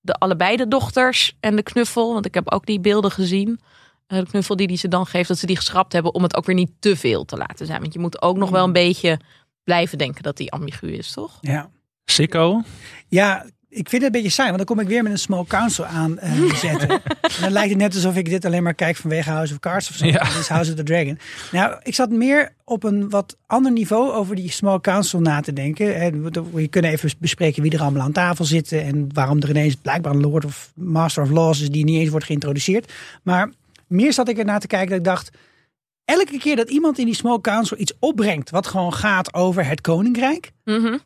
[0.00, 2.12] de allebei de dochters en de knuffel.
[2.12, 3.60] Want ik heb ook die beelden gezien.
[4.06, 6.36] eh, De knuffel die, die ze dan geeft, dat ze die geschrapt hebben om het
[6.36, 7.80] ook weer niet te veel te laten zijn.
[7.80, 9.18] Want je moet ook nog wel een beetje
[9.64, 11.38] blijven denken dat die ambigu is, toch?
[11.40, 11.70] Ja.
[12.04, 12.62] Sicko.
[13.08, 15.44] Ja, ik vind het een beetje saai, want dan kom ik weer met een small
[15.44, 16.88] council aan eh, zetten.
[16.88, 17.00] en
[17.40, 19.96] dan lijkt het net alsof ik dit alleen maar kijk vanwege House of Cards of
[19.96, 20.06] zo.
[20.06, 20.22] Ja.
[20.38, 21.18] Is House of the Dragon.
[21.52, 25.52] Nou, ik zat meer op een wat ander niveau over die small council na te
[25.52, 25.94] denken.
[25.96, 29.48] En we- we kunnen even bespreken wie er allemaal aan tafel zitten en waarom er
[29.50, 32.92] ineens blijkbaar een Lord of Master of Laws is die niet eens wordt geïntroduceerd.
[33.22, 33.50] Maar
[33.86, 35.30] meer zat ik ernaar te kijken dat ik dacht,
[36.04, 39.80] elke keer dat iemand in die small council iets opbrengt wat gewoon gaat over het
[39.80, 40.96] koninkrijk, Mhm,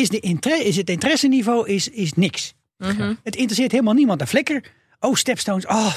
[0.00, 2.54] is, de inter- is het interesseniveau is, is niks.
[2.78, 3.14] mhm.
[3.22, 4.20] Het interesseert helemaal niemand.
[4.20, 4.62] Een flikker.
[5.00, 5.66] Oh, stepstones.
[5.66, 5.94] Oh,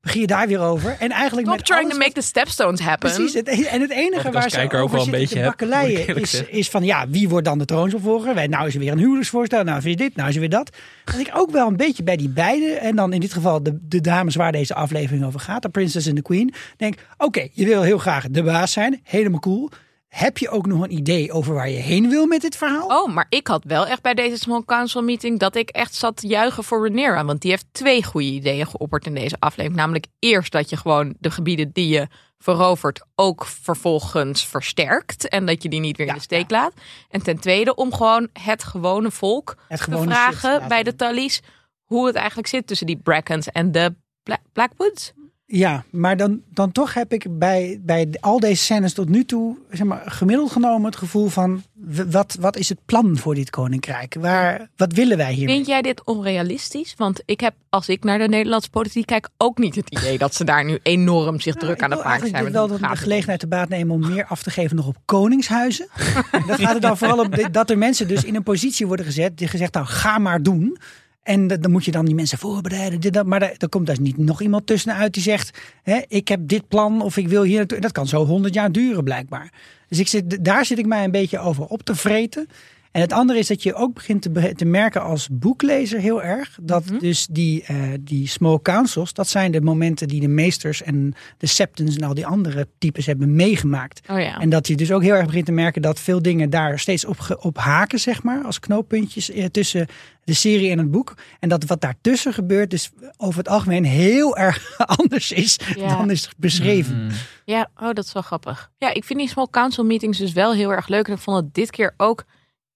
[0.00, 0.96] begin je daar weer over.
[0.98, 3.10] En eigenlijk Stop met trying to make the stepstones happen.
[3.14, 3.34] Precies.
[3.34, 6.16] Het, en het enige waar als ze kijker ook over wel een beetje heb, bakkeleien
[6.16, 8.34] is, is van ja, wie wordt dan de troonsopvolger?
[8.34, 9.64] Wij- Nou is er weer een huwelijksvoorstel.
[9.64, 10.76] Nou is dit, nou is er weer dat.
[11.04, 13.78] Dat ik ook wel een beetje bij die beide, en dan in dit geval de,
[13.82, 17.64] de dames waar deze aflevering over gaat, de Princess en de Queen, denk oké, je
[17.66, 19.00] wil heel graag de baas zijn.
[19.02, 19.70] Helemaal cool.
[20.08, 22.86] Heb je ook nog een idee over waar je heen wil met dit verhaal?
[22.86, 26.16] Oh, maar ik had wel echt bij deze Small Council meeting dat ik echt zat
[26.16, 27.24] te juichen voor Rhaenyra.
[27.24, 29.80] Want die heeft twee goede ideeën geopperd in deze aflevering.
[29.80, 32.06] Namelijk eerst dat je gewoon de gebieden die je
[32.38, 35.28] verovert ook vervolgens versterkt.
[35.28, 36.72] En dat je die niet weer in de steek laat.
[37.10, 40.96] En ten tweede om gewoon het gewone volk Het te gewone vragen bij de.
[40.96, 41.40] Tallies
[41.84, 45.12] hoe het eigenlijk zit tussen die Brackens en de Bla- Blackwoods.
[45.50, 49.56] Ja, maar dan, dan toch heb ik bij, bij al deze scènes tot nu toe,
[49.70, 51.62] zeg maar, gemiddeld genomen het gevoel van,
[52.10, 54.16] wat, wat is het plan voor dit koninkrijk?
[54.20, 55.48] Waar, wat willen wij hier?
[55.48, 56.94] Vind jij dit onrealistisch?
[56.96, 60.34] Want ik heb, als ik naar de Nederlandse politiek kijk, ook niet het idee dat
[60.34, 62.46] ze daar nu enorm zich druk aan het maken zijn.
[62.46, 64.96] Ik wil wel de gelegenheid te baat nemen om meer af te geven nog op
[65.04, 65.88] koningshuizen.
[66.46, 69.06] dat gaat er dan vooral om de- dat er mensen dus in een positie worden
[69.06, 70.78] gezet die gezegd nou ga maar doen.
[71.22, 73.00] En dan moet je dan die mensen voorbereiden.
[73.00, 76.68] Dit, maar er komt daar niet nog iemand tussenuit die zegt: hè, Ik heb dit
[76.68, 77.80] plan of ik wil hier naartoe.
[77.80, 79.52] Dat kan zo honderd jaar duren, blijkbaar.
[79.88, 82.48] Dus ik zit, daar zit ik mij een beetje over op te vreten.
[82.92, 86.58] En het andere is dat je ook begint te, te merken als boeklezer heel erg.
[86.62, 91.14] Dat dus die, eh, die small councils, dat zijn de momenten die de meesters en
[91.38, 94.00] de septons en al die andere types hebben meegemaakt.
[94.10, 94.38] Oh ja.
[94.38, 97.04] En dat je dus ook heel erg begint te merken dat veel dingen daar steeds
[97.04, 99.86] op, op haken, zeg maar, als knooppuntjes eh, tussen
[100.24, 101.14] de serie en het boek.
[101.40, 105.96] En dat wat daartussen gebeurt, dus over het algemeen heel erg anders is Ja.
[105.96, 107.04] dan is beschreven.
[107.04, 107.10] Mm.
[107.44, 108.70] Ja, oh, dat is wel grappig.
[108.78, 111.06] Ja, ik vind die small council meetings dus wel heel erg leuk.
[111.08, 112.24] En ik vond het dit keer ook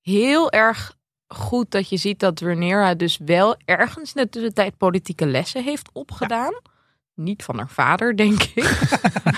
[0.03, 0.97] heel erg
[1.29, 5.91] goed dat je ziet dat Rhaenyra dus wel ergens in de tussentijd politieke lessen heeft
[5.93, 6.55] opgedaan.
[7.15, 8.65] Niet van haar vader, denk ik.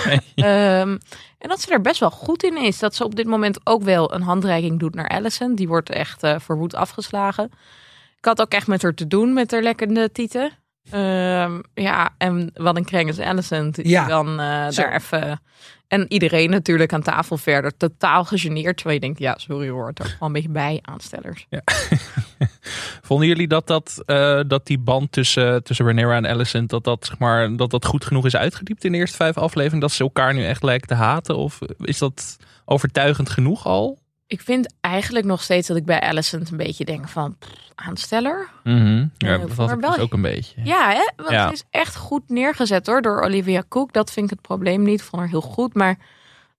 [0.34, 0.98] Ehm,
[1.38, 2.78] en dat ze er best wel goed in is.
[2.78, 5.54] Dat ze op dit moment ook wel een handreiking doet naar Allison.
[5.54, 7.50] Die wordt echt eh, verwoed afgeslagen.
[8.18, 10.52] Ik had ook echt met haar te doen, met haar lekkende tieten.
[10.90, 13.70] Ehm, ja, en wat een kreng is Allison.
[13.70, 14.06] Die Ja.
[14.06, 15.40] dan eh, daar even...
[15.88, 18.76] En iedereen natuurlijk aan tafel verder totaal gegeneerd.
[18.76, 21.46] Terwijl je denkt, ja, sorry hoor, het er gewoon een beetje bij aanstellers.
[23.02, 27.06] Vonden jullie dat, dat, eh, dat die band tussen, tussen Rhaenyra en Alicent, dat dat,
[27.06, 29.80] zeg maar, dat dat goed genoeg is uitgediept in de eerste vijf afleveringen?
[29.80, 31.36] Dat ze elkaar nu echt lijken te haten?
[31.36, 33.98] Of is dat overtuigend genoeg al?
[34.26, 37.36] Ik vind eigenlijk nog steeds dat ik bij Allison een beetje denk van...
[37.38, 38.48] pff, aansteller?
[38.64, 38.96] Mhm.
[38.96, 40.60] Ja, Ja, dat wel- dus ook een beetje.
[40.64, 41.10] Ja, hè?
[41.16, 41.46] Want Ja.
[41.46, 43.92] ze is echt goed neergezet hoor, door Olivia Cook.
[43.92, 45.00] Dat vind ik het probleem niet.
[45.00, 45.74] Ik vond haar heel goed.
[45.74, 45.98] Maar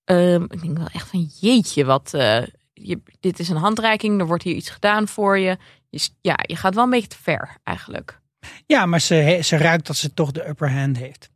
[0.04, 2.14] ehm, ik denk wel echt van jeetje, wat...
[2.14, 5.58] eh, je, dit is een handreiking, er wordt hier iets gedaan voor je.
[5.90, 6.10] je.
[6.22, 8.20] Ja, je gaat wel een beetje te ver eigenlijk.
[8.66, 11.30] Ja, maar ze, ze ruikt dat ze toch de upper hand heeft.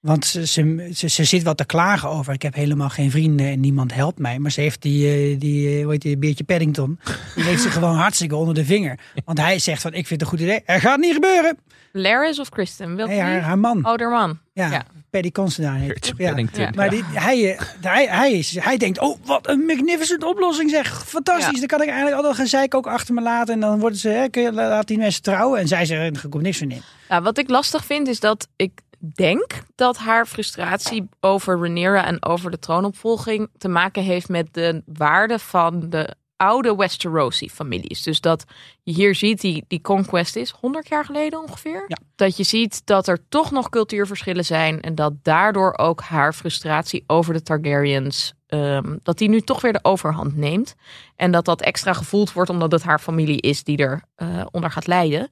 [0.00, 2.32] Want ze, ze, ze, ze zit wat te klagen over.
[2.32, 4.38] Ik heb helemaal geen vrienden en niemand helpt mij.
[4.38, 6.98] Maar ze heeft die, eh, die eh, hoe heet die, Beertje Paddington.
[7.34, 8.98] Die heeft ze gewoon hartstikke onder de vinger.
[9.24, 10.62] Want hij zegt van, ik vind het een goed idee.
[10.64, 11.58] Er gaat niet gebeuren.
[11.92, 12.96] Laris of Kristen?
[12.96, 13.78] Welke Nee, haar, man.
[13.78, 14.38] Oh, haar man.
[14.52, 14.84] ja, ja.
[15.10, 16.18] Paddy heet toch?
[16.18, 16.26] Ja.
[16.28, 16.62] Paddington.
[16.62, 16.70] Ja.
[16.74, 21.04] Maar die, hij, eh, hij, hij, is, hij denkt, oh, wat een magnificent oplossing zeg.
[21.06, 21.58] Fantastisch, Ja.
[21.58, 23.54] dan kan ik eigenlijk al dat gezeik ook achter me laten.
[23.54, 25.60] En dan worden ze, hè, kun je, laat die mensen trouwen.
[25.60, 26.82] En zij zeggen, er komt niks van in.
[27.08, 32.24] Nou, wat ik lastig vind is dat ik denk dat haar frustratie over Rhaenyra en
[32.24, 38.02] over de troonopvolging te maken heeft met de waarde van de oude Westerosi-families.
[38.02, 38.44] Dus dat
[38.82, 41.84] je hier ziet, die, die conquest is 100 jaar geleden ongeveer.
[41.86, 41.96] Ja.
[42.16, 47.04] Dat je ziet dat er toch nog cultuurverschillen zijn en dat daardoor ook haar frustratie
[47.06, 50.74] over de Targaryens, ehm, dat die nu toch weer de overhand neemt.
[51.16, 54.70] En dat dat extra gevoeld wordt omdat het haar familie is die er eh, onder
[54.70, 55.30] gaat lijden.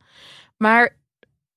[0.57, 0.97] Maar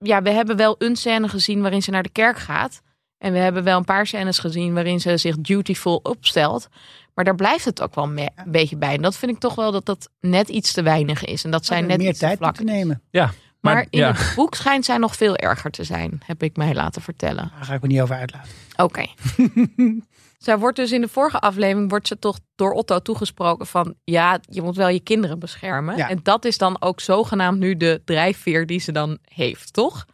[0.02, 2.82] ja, we hebben wel een scène gezien waarin ze naar de kerk gaat.
[3.18, 6.68] En we hebben wel een paar scènes gezien waarin ze zich dutiful opstelt.
[7.14, 8.96] Maar daar blijft het ook wel me- een beetje bij.
[8.96, 11.44] En dat vind ik toch wel dat dat net iets te weinig is.
[11.44, 13.02] En dat zijn Hadden net meer iets tijd moeten nemen.
[13.10, 13.26] Ja,
[13.60, 14.12] Maar, maar, in ja.
[14.14, 17.52] het boek schijnt zij nog veel erger te zijn, heb ik mij laten vertellen.
[17.56, 18.50] Daar ga ik me niet over uitlaten.
[18.76, 19.06] Oké.
[20.43, 24.39] zij wordt dus in de vorige aflevering wordt ze toch door Otto toegesproken van ja,
[24.49, 25.97] je moet wel je kinderen beschermen.
[25.97, 26.10] Ja.
[26.10, 30.06] En dat is dan ook zogenaamd nu de drijfveer die ze dan heeft, toch?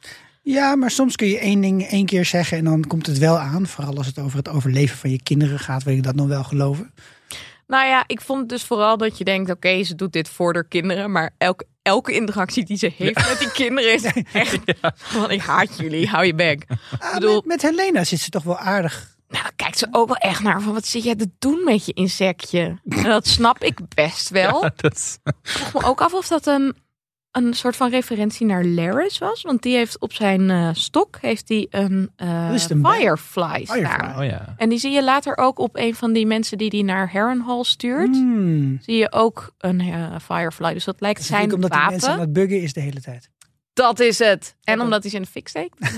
[0.41, 3.39] Ja, maar soms kun je één ding één keer zeggen en dan komt het wel
[3.39, 3.67] aan.
[3.67, 6.43] Vooral als het over het overleven van je kinderen gaat, wil ik dat nog wel
[6.43, 6.93] geloven.
[7.67, 10.67] Nou ja, ik vond dus vooral dat je denkt, oké, ze doet dit voor de
[10.67, 14.59] kinderen, maar elke, elke interactie die ze heeft met die kinderen is echt
[14.93, 16.65] van ik haat jullie, hou je bek.
[16.99, 19.16] Ah, bedoel- met, met Helena zit ze toch wel aardig.
[19.27, 21.85] Nou, dan kijkt ze ook wel echt naar van wat zit jij te doen met
[21.85, 22.79] je insectje?
[22.89, 24.61] En dat snap ik best wel.
[24.75, 26.75] Dat, Ik vroeg me ook af of dat een,
[27.31, 29.41] een soort van referentie naar Laris was.
[29.41, 33.77] Want die heeft op zijn eh, stok heeft hij een, eh, is een Firefly staan.
[33.77, 34.13] Firefly.
[34.17, 34.53] oh ja.
[34.57, 37.63] En die zie je later ook op een van die mensen die die naar Harrenhal
[37.63, 38.15] stuurt.
[38.15, 38.77] Hmm.
[38.81, 40.73] Zie je ook een eh, Firefly.
[40.73, 42.19] Dus dat lijkt Dat zijn omdat die mensen aan wapen.
[42.19, 43.29] het buggen is de hele tijd.
[43.73, 44.55] Dat is het.
[44.63, 45.77] En omdat hij ze in de fik steekt.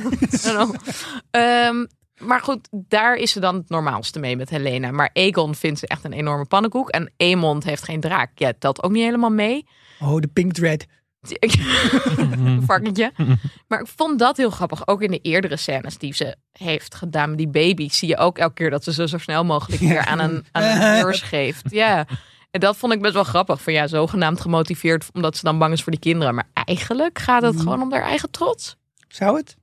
[1.31, 1.85] Ehm,
[2.19, 4.91] maar goed, daar is ze dan het normaalste mee met Helena.
[4.91, 6.89] Maar Aegon vindt ze echt een enorme pannenkoek.
[6.89, 8.31] En Aemond heeft geen draak.
[8.35, 9.67] Ja, telt ook niet helemaal mee.
[9.99, 10.85] Oh, de pink dread.
[12.65, 13.11] Varkentje.
[13.67, 14.87] Maar ik vond dat heel grappig.
[14.87, 17.97] Ook in de eerdere scènes die ze heeft gedaan met die baby's.
[17.97, 20.63] Zie je ook elke keer dat ze ze zo snel mogelijk weer aan een, aan
[20.63, 21.71] een nurse geeft.
[21.71, 22.07] Ja.
[22.51, 23.61] En dat vond ik best wel grappig.
[23.61, 26.35] Van ja, zogenaamd gemotiveerd omdat ze dan bang is voor die kinderen.
[26.35, 28.75] Maar eigenlijk gaat het gewoon om haar eigen trots.
[29.07, 29.57] Zou het?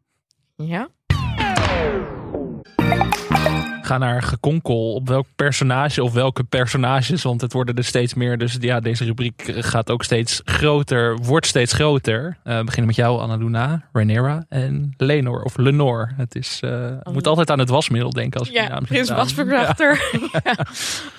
[0.57, 0.89] Ja.
[3.87, 8.39] Ga naar gekonkel op welk personage of welke personages, want het worden er steeds meer.
[8.39, 12.39] Dus ja, deze rubriek gaat ook steeds groter, wordt steeds groter.
[12.43, 16.13] We beginnen met jou, Annaluna, Rhaenyra en Lenor of Lenore.
[16.17, 19.11] Het is, eh, moet altijd aan het wasmiddel denken als die Ja, naam Prins.
[19.11, 20.19] Wasverkrachter.
[20.33, 20.67] ja.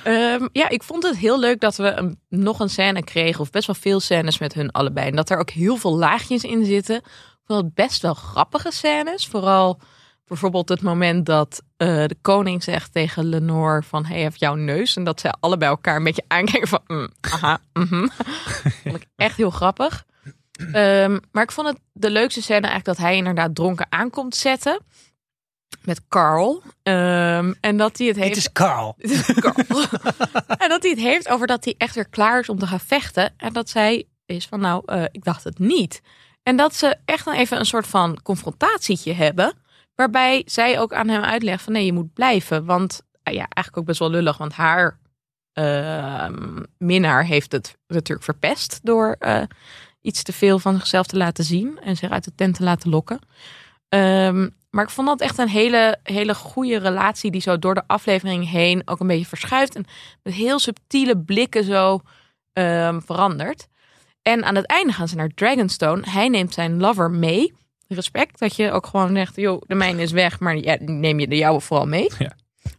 [0.04, 3.42] Ehm, ja, ik vond het heel leuk dat we een, nog een scène kregen.
[3.42, 5.08] Of best wel veel scènes met hun allebei.
[5.08, 6.96] En dat er ook heel veel laagjes in zitten.
[6.96, 9.28] Ik vond het best wel grappige scènes.
[9.28, 9.80] Vooral
[10.28, 14.06] bijvoorbeeld het moment dat eh, de koning zegt tegen Lenore van...
[14.06, 14.96] Hey, heeft jouw neus?
[14.96, 16.82] En dat zij allebei elkaar een beetje aankijken van...
[16.88, 18.08] "Mm, aha, mhm."
[18.84, 20.06] vond ik echt heel grappig.
[20.72, 24.82] Ehm, maar ik vond het de leukste scène eigenlijk dat hij inderdaad dronken aankomt zetten.
[25.82, 26.64] Met Carl.
[26.84, 28.96] Ehm, en dat hij het heeft Het is Carl.
[28.98, 29.56] is Carl.
[30.64, 32.80] en dat hij het heeft over dat hij echt weer klaar is om te gaan
[32.80, 33.34] vechten.
[33.38, 36.02] En dat zij is van nou, eh, ik dacht het niet.
[36.44, 39.54] En dat ze echt dan even een soort van confrontatietje hebben.
[39.98, 42.66] Waarbij zij ook aan hem uitlegt van nee, je moet blijven.
[42.66, 44.38] Want eh, ja, eigenlijk ook best wel lullig.
[44.38, 45.00] Want haar
[45.54, 48.80] ehm, minnaar heeft het natuurlijk verpest.
[48.84, 49.42] Door eh,
[50.02, 51.80] iets te veel van zichzelf te laten zien.
[51.80, 53.20] En zich uit de tent te laten lokken.
[53.90, 57.88] Ehm, maar ik vond dat echt een hele, hele goede relatie die zo door de
[57.88, 59.76] aflevering heen ook een beetje verschuift.
[59.76, 59.86] En
[60.24, 62.02] met heel subtiele blikken zo
[62.54, 63.68] ehm, verandert.
[64.22, 66.10] En aan het einde gaan ze naar Dragonstone.
[66.10, 67.54] Hij neemt zijn lover mee.
[67.88, 71.28] Respect dat je ook gewoon zegt, joh, de mijne is weg, maar ja, neem je
[71.28, 72.12] de jouwe vooral mee.
[72.20, 72.32] Ja.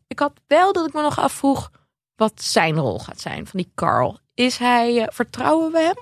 [0.06, 1.70] Ik had wel dat ik me nog afvroeg
[2.16, 4.18] wat zijn rol gaat zijn van die Carl.
[4.34, 5.96] Is hij, eh, vertrouwen we hem?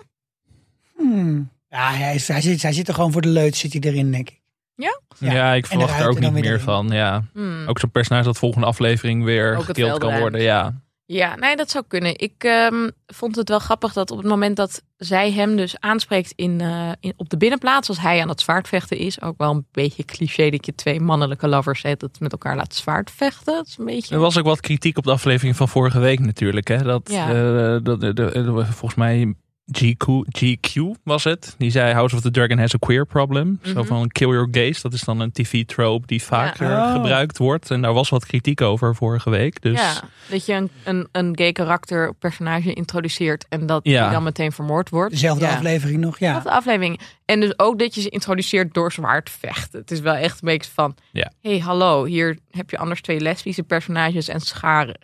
[0.97, 1.51] Hmm.
[1.69, 4.13] Ja, hij, is, hij, zit, hij zit er gewoon voor de leut, zit hij erin,
[4.13, 4.41] denk ik.
[4.75, 6.61] Ja, Ja, ik verwacht er ook niet meer erin.
[6.61, 6.89] van.
[6.89, 7.23] Ja.
[7.33, 7.69] Hmm.
[7.69, 10.41] Ook zo'n personage dat volgende aflevering weer Ook veld kan worden.
[10.43, 10.75] Ja.
[11.09, 12.19] Ja, nee, dat zou kunnen.
[12.19, 16.33] Ik ehm, vond het wel grappig dat op het moment dat zij hem dus aanspreekt
[16.37, 19.67] in, eh, in, op de binnenplaats, als hij aan het zwaardvechten is, ook wel een
[19.73, 23.55] beetje cliché dat je twee mannelijke lovers hebt dat met elkaar laat zwaardvechten.
[23.55, 24.15] Dat is een beetje.
[24.15, 26.69] Er was ook wat kritiek op de aflevering van vorige week natuurlijk.
[26.69, 26.83] Hè?
[26.83, 27.29] Dat, Ja.
[27.29, 29.35] eh, dat, de, de- de- volgens mij
[29.73, 30.07] GQ,
[30.39, 31.55] GQ was het.
[31.59, 33.59] Die zei House of the Dragon has a queer problem.
[33.63, 33.85] Zo Mhm.
[33.85, 34.83] van kill your gays.
[34.83, 36.87] Dat is dan een tv-trope die vaker Ja.
[36.87, 36.93] Oh.
[36.93, 37.71] gebruikt wordt.
[37.71, 39.63] En daar was wat kritiek over vorige week.
[39.63, 40.01] Dus Ja,
[40.31, 44.03] dat je een, een, een gay karakter, personage introduceert en dat Ja.
[44.03, 45.11] die dan meteen vermoord wordt.
[45.13, 45.55] Dezelfde ja.
[45.55, 46.27] aflevering nog, ja.
[46.27, 47.01] Dezelfde aflevering.
[47.25, 49.81] En dus ook dat je ze introduceert door zwaardvechten.
[49.81, 51.33] Het is wel echt een beetje van, Ja.
[51.43, 54.99] hey hallo, hier heb je anders twee lesbische personages en scharen.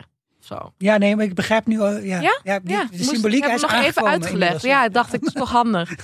[0.45, 0.73] Zo.
[0.77, 1.79] Ja, nee, maar ik begrijp nu.
[1.81, 2.39] Ja, Ja?
[2.43, 4.61] ja, die- Ja, de moest- symboliek is nog even uitgelegd.
[4.61, 5.89] Ja, ik dacht ik, dat is toch handig.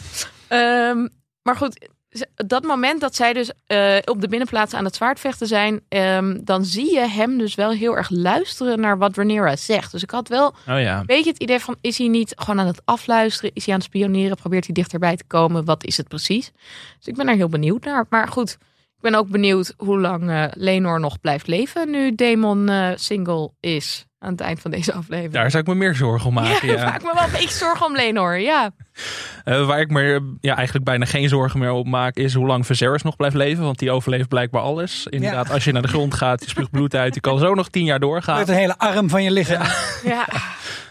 [0.47, 1.07] Ehm,
[1.41, 1.87] maar goed,
[2.35, 6.65] dat moment dat zij dus eh, op de binnenplaats aan het zwaardvechten zijn, ehm, dan
[6.65, 9.91] zie je hem dus wel heel erg luisteren naar wat Rhaenyra zegt.
[9.91, 10.99] Dus ik had wel oh ja.
[10.99, 13.51] een beetje het idee van, is hij niet gewoon aan het afluisteren?
[13.53, 14.37] Is hij aan het spioneren?
[14.37, 15.65] Probeert hij dichterbij te komen?
[15.65, 16.51] Wat is het precies?
[16.97, 18.05] Dus ik ben er heel benieuwd naar.
[18.09, 18.51] Maar goed,
[18.95, 23.51] ik ben ook benieuwd hoe lang eh Lenor nog blijft leven nu Demon eh, single
[23.59, 24.05] is.
[24.19, 25.33] Aan het eind van deze aflevering.
[25.33, 26.67] Daar zou ik me meer zorgen om maken.
[26.67, 28.39] ja, Ja, ik maak me wel een beetje zorgen om Lenor.
[28.39, 28.71] Ja.
[29.43, 32.65] Eh, waar ik me ja, eigenlijk bijna geen zorgen meer op maak, is hoe lang
[32.65, 33.63] Viserys nog blijft leven.
[33.63, 35.07] Want die overleeft blijkbaar alles.
[35.09, 37.15] Inderdaad, als je naar de grond gaat, je spuugt bloed uit.
[37.15, 38.37] Je kan zo nog tien jaar doorgaan.
[38.37, 39.67] Uit een hele arm van je lichaam.
[40.03, 40.27] ja.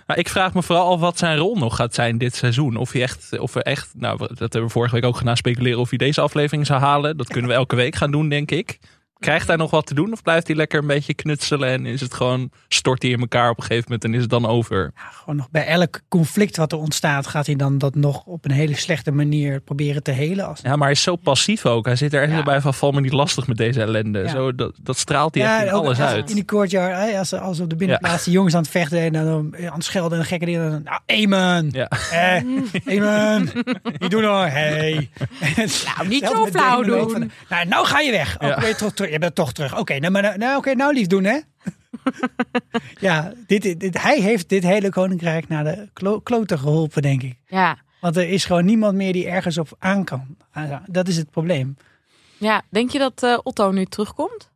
[0.07, 2.77] Nou, ik vraag me vooral af wat zijn rol nog gaat zijn dit seizoen.
[2.77, 5.79] Of hij echt, of we echt, nou, dat hebben we vorige week ook gedaan, speculeren
[5.79, 7.17] of hij deze aflevering zou halen.
[7.17, 8.79] Dat kunnen we elke week gaan doen, denk ik.
[9.21, 12.01] Krijgt hij nog wat te doen of blijft hij lekker een beetje knutselen en is
[12.01, 14.93] het gewoon, stort hij in elkaar op een gegeven moment en is het dan over?
[14.95, 18.51] Gewoon nog bij elk conflict wat er ontstaat, gaat hij dan dat nog op een
[18.51, 20.47] hele slechte manier proberen te helen.
[20.47, 20.61] Als...
[20.63, 21.87] Ja, maar hij is zo passief ook.
[21.87, 22.43] Hij zit er echt Ja.
[22.43, 24.19] bij van, val me niet lastig met deze ellende.
[24.19, 24.29] Ja.
[24.29, 26.29] Zo, dat, dat straalt hij echt in ook alles als- uit.
[26.29, 29.55] In die courtyard, als, als op de binnenplaats de jongens aan het vechten en dan
[29.67, 30.71] aan het schelden en gekke dingen.
[30.71, 31.69] Dan, nou, Eamon!
[31.73, 31.89] Ja.
[32.11, 32.43] Eh,
[32.85, 33.51] Eamon!
[33.99, 35.11] Niet doen hoor, hey.
[35.97, 37.11] Nou, niet zo flauw ook doen.
[37.11, 38.37] van, nou, nou ga je weg.
[38.41, 38.59] Ja.
[38.61, 39.13] ben je, toch terug?
[39.13, 39.79] je bent toch terug.
[39.79, 41.39] Oké, nou, maar nou, nou, oké, nou lief doen hè.
[43.07, 47.39] ja, dit, dit, hij heeft dit hele koninkrijk naar de klo kloten geholpen, denk ik.
[47.47, 47.79] Ja.
[48.01, 50.37] Want er is gewoon niemand meer die ergens op aan kan.
[50.87, 51.77] Dat is het probleem.
[52.39, 54.51] ja, denk je dat eh, Otto nu terugkomt?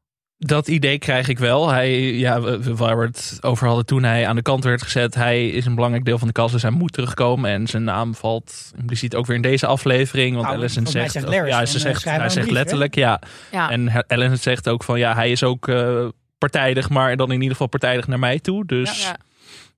[0.45, 1.69] Dat idee krijg ik wel.
[1.71, 5.15] Hij, ja, we- waar we het over hadden toen hij aan de kant werd gezet.
[5.15, 7.51] Hij is een belangrijk deel van de kast, dus hij moet terugkomen.
[7.51, 10.35] En zijn naam valt impliciet ook weer in deze aflevering.
[10.35, 12.51] Want Nou, Allison volgens mij zegt, zegt Larry ja, ze eh, zegt, hij zegt brief,
[12.59, 13.21] letterlijk ja.
[13.53, 13.71] Ja.
[13.71, 16.05] En Ellen zegt ook van ja, hij is ook eh,
[16.39, 18.67] partijdig, maar dan in ieder geval partijdig naar mij toe.
[18.67, 19.17] Dus ja.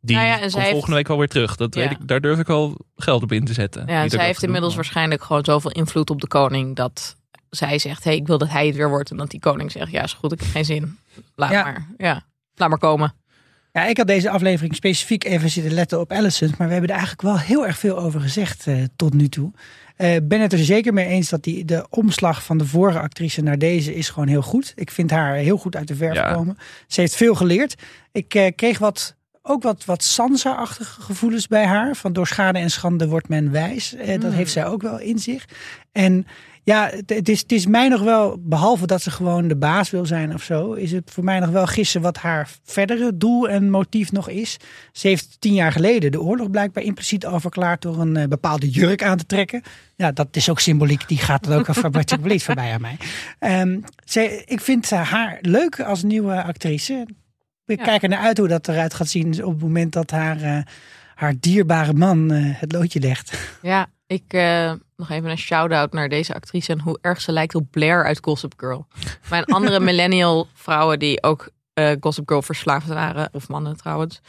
[0.00, 1.56] die Nou ja, en komt heeft- volgende week wel weer terug.
[1.56, 1.80] Dat Ja.
[1.80, 3.84] weet ik, daar durf ik wel geld op in te zetten.
[3.86, 7.16] Ja, en zij heeft inmiddels maar- waarschijnlijk gewoon zoveel invloed op de koning dat
[7.56, 9.10] zij zegt: hey, ik wil dat hij het weer wordt.
[9.10, 10.98] En dat die koning zegt: Ja, is goed, ik heb geen zin.
[11.34, 11.62] Laat Ja.
[11.62, 11.86] maar.
[11.98, 12.22] Ja,
[12.54, 13.14] laat maar komen.
[13.72, 16.54] Ja, ik had deze aflevering specifiek even zitten letten op Allison.
[16.58, 19.52] Maar we hebben er eigenlijk wel heel erg veel over gezegd eh, tot nu toe.
[19.96, 23.42] Eh ben het er zeker mee eens dat die, de omslag van de vorige actrice
[23.42, 24.72] naar deze is gewoon heel goed.
[24.76, 26.32] Ik vind haar heel goed uit de verf Ja.
[26.32, 26.58] komen.
[26.86, 27.74] Ze heeft veel geleerd.
[28.12, 31.96] Ik eh, kreeg wat, ook wat, wat Sansa-achtige gevoelens bij haar.
[31.96, 33.94] Van door schade en schande wordt men wijs.
[34.06, 34.30] Dat Mm.
[34.30, 35.44] heeft zij ook wel in zich.
[35.92, 36.26] En
[36.64, 40.06] ja, het, is, het is mij nog wel, behalve dat ze gewoon de baas wil
[40.06, 43.70] zijn of zo, is het voor mij nog wel gissen wat haar verdere doel en
[43.70, 44.56] motief nog is.
[44.92, 48.68] Ze heeft tien jaar geleden de oorlog blijkbaar impliciet al verklaard door een eh, bepaalde
[48.70, 49.62] jurk aan te trekken.
[49.96, 52.96] Ja, dat is ook symboliek, die gaat dan ook alfabetisch voorbij aan mij.
[54.04, 57.06] Ze, ik vind haar leuk als nieuwe actrice.
[57.66, 57.84] Ik Ja.
[57.84, 60.58] kijk er naar uit hoe dat eruit gaat zien op het moment dat haar, eh,
[61.14, 63.38] haar dierbare man eh, het loodje legt.
[63.62, 67.54] Ja, ik eh, nog even een shout-out naar deze actrice en hoe erg ze lijkt
[67.54, 68.86] op Blair uit Gossip Girl.
[69.30, 74.20] Mijn andere millennial vrouwen die ook eh, Gossip Girl verslaafd waren, of mannen trouwens.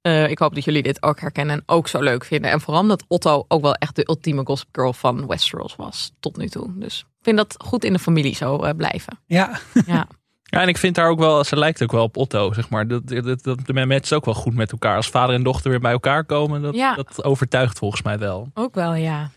[0.00, 2.50] Eh, ik hoop dat jullie dit ook herkennen en ook zo leuk vinden.
[2.50, 6.36] En vooral dat Otto ook wel echt de ultieme Gossip Girl van Westeros was tot
[6.36, 6.78] nu toe.
[6.78, 9.18] Dus ik vind dat goed in de familie zo blijven.
[9.26, 10.08] Ja, Ja,
[10.50, 12.86] Ja, en ik vind haar ook wel, ze lijkt ook wel op Otto, zeg maar.
[12.88, 14.96] Dat, dat, dat, de matchen ook wel goed met elkaar.
[14.96, 16.94] Als vader en dochter weer bij elkaar komen, dat, Ja.
[16.94, 18.48] dat overtuigt volgens mij wel.
[18.54, 19.30] ook wel ja.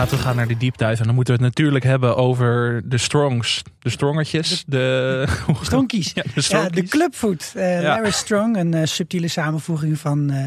[0.00, 0.96] Laten we gaan naar de deep dive.
[1.00, 3.62] En dan moeten we het natuurlijk hebben over de strongs.
[3.78, 4.64] De strongertjes.
[4.66, 5.24] De,
[5.62, 6.12] Stronkies.
[6.14, 6.82] Ja, de Ja, de.
[6.82, 7.52] Clubfoot.
[7.56, 10.46] eh Larry Strong, een eh, subtiele samenvoeging van eh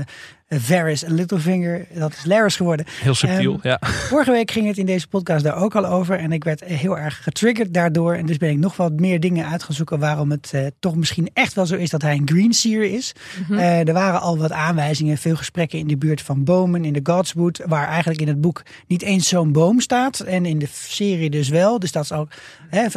[0.61, 1.85] Varys en Littlefinger.
[1.93, 2.85] Dat is Larry's geworden.
[3.01, 3.79] Heel subtiel, Ehm, ja.
[3.81, 6.19] Vorige week ging het in deze podcast daar ook al over.
[6.19, 8.13] En ik werd heel erg getriggerd daardoor.
[8.13, 10.95] En dus ben ik nog wat meer dingen uit gaan zoeken waarom het eh, toch
[10.95, 13.13] misschien echt wel zo is dat hij een green seer is.
[13.49, 16.99] Eh, er waren al wat aanwijzingen, veel gesprekken in de buurt van bomen in de
[17.03, 17.61] Godswood.
[17.65, 20.19] Waar eigenlijk in het boek niet eens zo'n boom staat.
[20.19, 21.79] En in de serie dus wel.
[21.79, 22.27] Dus dat is ook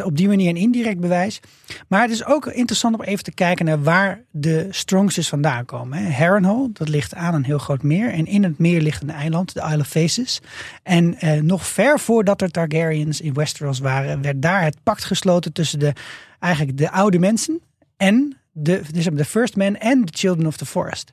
[0.03, 1.39] op die manier een indirect bewijs.
[1.87, 6.13] Maar het is ook interessant om even te kijken naar waar de Strongs vandaan komen.
[6.13, 8.13] Harrenhal, dat ligt aan een heel groot meer.
[8.13, 10.41] En in het meer ligt een eiland, de Isle of Faces.
[10.83, 15.53] En eh, nog ver voordat er Targaryens in Westeros waren, werd daar het pact gesloten
[15.53, 15.93] tussen de,
[16.39, 17.61] eigenlijk de oude mensen
[17.97, 21.11] en de, dus de First Men en de Children of the Forest.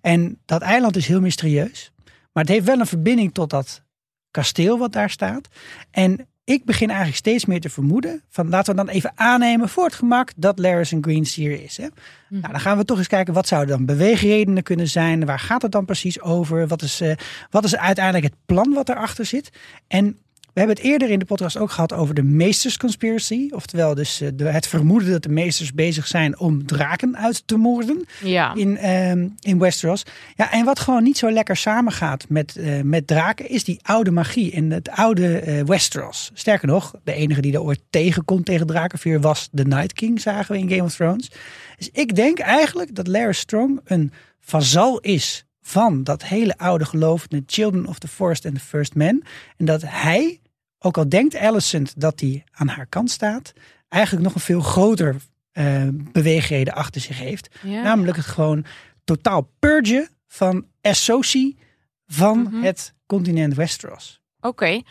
[0.00, 1.92] En dat eiland is heel mysterieus,
[2.32, 3.82] maar het heeft wel een verbinding tot dat
[4.30, 5.48] kasteel wat daar staat.
[5.90, 9.84] En ik begin eigenlijk steeds meer te vermoeden van laten we dan even aannemen voor
[9.84, 11.76] het gemak dat Larys een Green Seer is.
[11.76, 11.86] Hè?
[12.28, 15.24] Nou, dan gaan we toch eens kijken wat zouden dan beweegredenen kunnen zijn.
[15.24, 16.66] Waar gaat het dan precies over?
[16.66, 17.12] Wat is, eh,
[17.50, 19.50] wat is uiteindelijk het plan wat erachter zit?
[19.86, 20.18] En
[20.56, 23.48] we hebben het eerder in de podcast ook gehad over de Meesters Conspiracy.
[23.50, 27.56] Oftewel dus eh, de, het vermoeden dat de meesters bezig zijn om draken uit te
[27.56, 30.02] moorden Ja, in, ehm, in Westeros.
[30.34, 34.10] Ja, en wat gewoon niet zo lekker samengaat met, eh, met draken, is die oude
[34.10, 36.30] magie en het oude eh, Westeros.
[36.34, 40.54] Sterker nog, de enige die er ooit tegenkomt tegen drakenvuur was de Night King, zagen
[40.54, 41.30] we in Game of Thrones.
[41.76, 47.26] Dus ik denk eigenlijk dat Larry Strong een vazal is van dat hele oude geloof,
[47.26, 49.22] de Children of the Forest and the First Men.
[49.56, 50.40] En dat hij,
[50.78, 53.52] ook al denkt Alicent dat hij aan haar kant staat,
[53.88, 55.16] eigenlijk nog een veel groter
[55.52, 57.48] eh, beweegreden achter zich heeft.
[57.62, 57.82] Ja.
[57.82, 58.64] Namelijk het gewoon
[59.04, 61.58] totaal purgen van associe
[62.06, 62.62] van Mhm.
[62.62, 64.20] het continent Westeros.
[64.40, 64.82] Oké.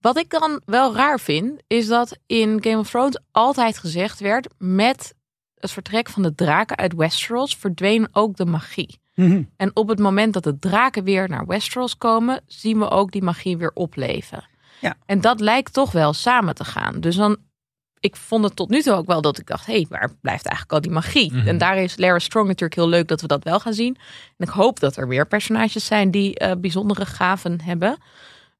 [0.00, 4.48] Wat ik dan wel raar vind, is dat in Game of Thrones altijd gezegd werd:
[4.58, 5.14] met
[5.54, 9.00] het vertrek van de draken uit Westeros verdween ook de magie.
[9.14, 9.42] Mhm.
[9.56, 13.22] En op het moment dat de draken weer naar Westeros komen, zien we ook die
[13.22, 14.44] magie weer opleven.
[14.82, 14.96] Ja.
[15.06, 17.00] En dat lijkt toch wel samen te gaan.
[17.00, 17.36] Dus dan,
[18.00, 20.46] ik vond het tot nu toe ook wel dat ik dacht, hé, hey, waar blijft
[20.46, 21.32] eigenlijk al die magie?
[21.32, 21.48] Mhm.
[21.48, 23.96] En daar is Lara Strong natuurlijk heel leuk dat we dat wel gaan zien.
[24.36, 27.96] En ik hoop dat er weer personages zijn die eh, bijzondere gaven hebben.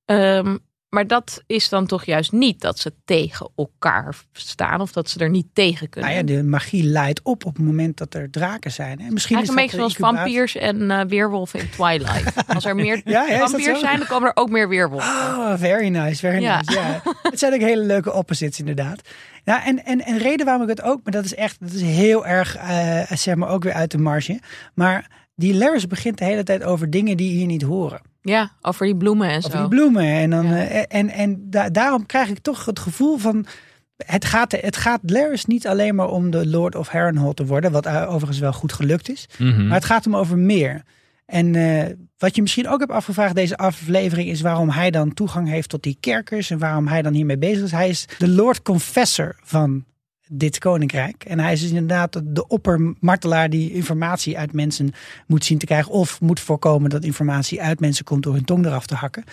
[0.04, 0.56] Ehm,
[0.94, 5.18] maar dat is dan toch juist niet dat ze tegen elkaar staan of dat ze
[5.18, 6.10] er niet tegen kunnen.
[6.10, 9.00] Nou ja, de magie leidt op op het moment dat er draken zijn.
[9.00, 12.48] En misschien Eigenlijk is een beetje zoals vampiers en eh, weerwolven in Twilight.
[12.48, 15.08] Als er meer Ja, ja, vampiers zijn, dan komen er ook meer weerwolven.
[15.08, 16.56] Oh, very nice, very Ja.
[16.56, 16.72] nice.
[16.72, 17.02] Ja.
[17.22, 19.00] het zijn ook hele leuke opposites inderdaad.
[19.44, 21.82] Nou, en, en, en reden waarom ik het ook, maar dat is echt, dat is
[21.82, 24.40] heel erg, eh, zeg maar, ook weer uit de marge.
[24.74, 28.11] Maar die Laris begint de hele tijd over dingen die hier niet horen.
[28.22, 29.58] Ja, over die bloemen en Over zo.
[29.58, 30.04] die bloemen.
[30.04, 30.64] En, dan, Ja.
[30.66, 33.46] eh, en, en da- daarom krijg ik toch het gevoel van.
[34.06, 37.72] Het gaat, het gaat Laris niet alleen maar om de Lord of Harrenhal te worden,
[37.72, 39.28] wat eh, overigens wel goed gelukt is.
[39.38, 39.66] Mhm.
[39.66, 40.82] Maar het gaat hem over meer.
[41.26, 45.48] En eh, wat je misschien ook hebt afgevraagd deze aflevering is waarom hij dan toegang
[45.48, 47.70] heeft tot die kerkers en waarom hij dan hiermee bezig is.
[47.70, 49.84] Hij is de Lord Confessor van
[50.34, 51.24] dit koninkrijk.
[51.24, 54.92] En hij is dus inderdaad de oppermartelaar die informatie uit mensen
[55.26, 55.92] moet zien te krijgen.
[55.92, 59.24] Of moet voorkomen dat informatie uit mensen komt door hun tong eraf te hakken.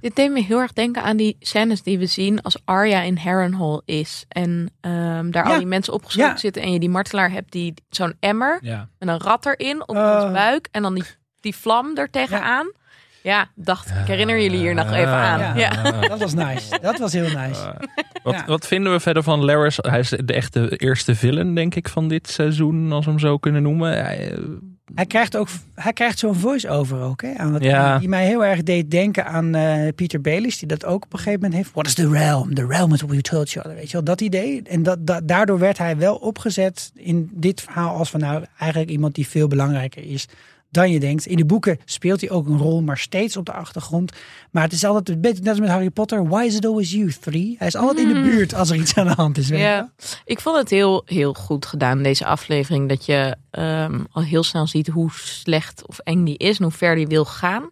[0.00, 3.16] Dit deed me heel erg denken aan die scènes die we zien als Arya in
[3.16, 4.24] Harrenhal is.
[4.28, 5.52] En ehm, daar Ja.
[5.52, 6.38] al die mensen opgesloten Ja.
[6.38, 6.62] zitten.
[6.62, 8.88] En je die martelaar hebt die zo'n emmer Ja.
[8.98, 10.68] met een rat erin op iemands buik.
[10.70, 11.04] En dan die,
[11.40, 12.72] die vlam er tegenaan.
[13.28, 13.48] Ja.
[13.54, 14.06] dacht ik.
[14.06, 15.38] herinner jullie hier nog even aan.
[15.38, 15.54] Ja.
[15.56, 16.00] Ja.
[16.08, 16.78] Dat was nice.
[16.80, 17.74] Dat was heel nice.
[18.22, 18.44] Wat, Ja.
[18.46, 19.78] wat vinden we verder van Laris?
[19.80, 23.38] Hij is de echte eerste villain, denk ik, van dit seizoen, als we hem zo
[23.38, 23.90] kunnen noemen.
[24.04, 24.38] Hij, eh,
[24.94, 27.22] Hij krijgt ook hij krijgt zo'n voice-over ook.
[27.22, 27.98] Hè, aan het, Ja.
[27.98, 30.22] Die mij heel erg deed denken aan eh, Peter.
[30.22, 31.70] Die dat ook op een gegeven moment heeft.
[31.72, 32.54] What is the realm?
[32.54, 33.74] The realm is what we told each other.
[33.78, 34.62] Weet je wel, dat idee.
[34.62, 37.96] En dat, dat, daardoor werd hij wel opgezet in dit verhaal.
[37.96, 40.28] Als van nou eigenlijk iemand die veel belangrijker is
[40.70, 41.26] dan je denkt.
[41.26, 44.12] In de boeken speelt hij ook een rol, maar steeds op de achtergrond.
[44.50, 46.28] Maar het is altijd net als met Harry Potter.
[46.28, 47.54] Why is it always you three?
[47.58, 49.48] Hij is altijd in de buurt als er iets aan de hand is.
[49.48, 49.64] Weet je?
[49.64, 49.92] Ja,
[50.24, 52.88] ik vond het heel, heel goed gedaan deze aflevering.
[52.88, 56.72] Dat je ehm, al heel snel ziet hoe slecht of eng die is en hoe
[56.72, 57.62] ver die wil gaan.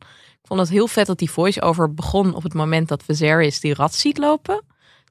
[0.47, 3.75] Ik vond het heel vet dat die voice-over begon op het moment dat Viserys die
[3.75, 4.63] rat ziet lopen.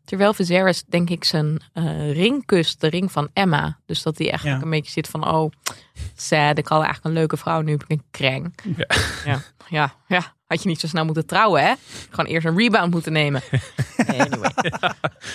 [0.06, 3.80] Terwijl Viserys, denk ik, zijn eh, ring kust, de ring van Emma.
[3.86, 4.64] Dus dat hij eigenlijk Ja.
[4.64, 5.52] een beetje zit van, oh,
[6.16, 8.54] sad, ik had eigenlijk een leuke vrouw, nu heb ik een kreng.
[8.78, 8.86] Ja.
[9.26, 10.34] Ja, ja, ja.
[10.48, 11.74] Had je niet zo snel moeten trouwen, hè?
[12.10, 13.42] Gewoon eerst een rebound moeten nemen.
[14.08, 14.52] Anyway.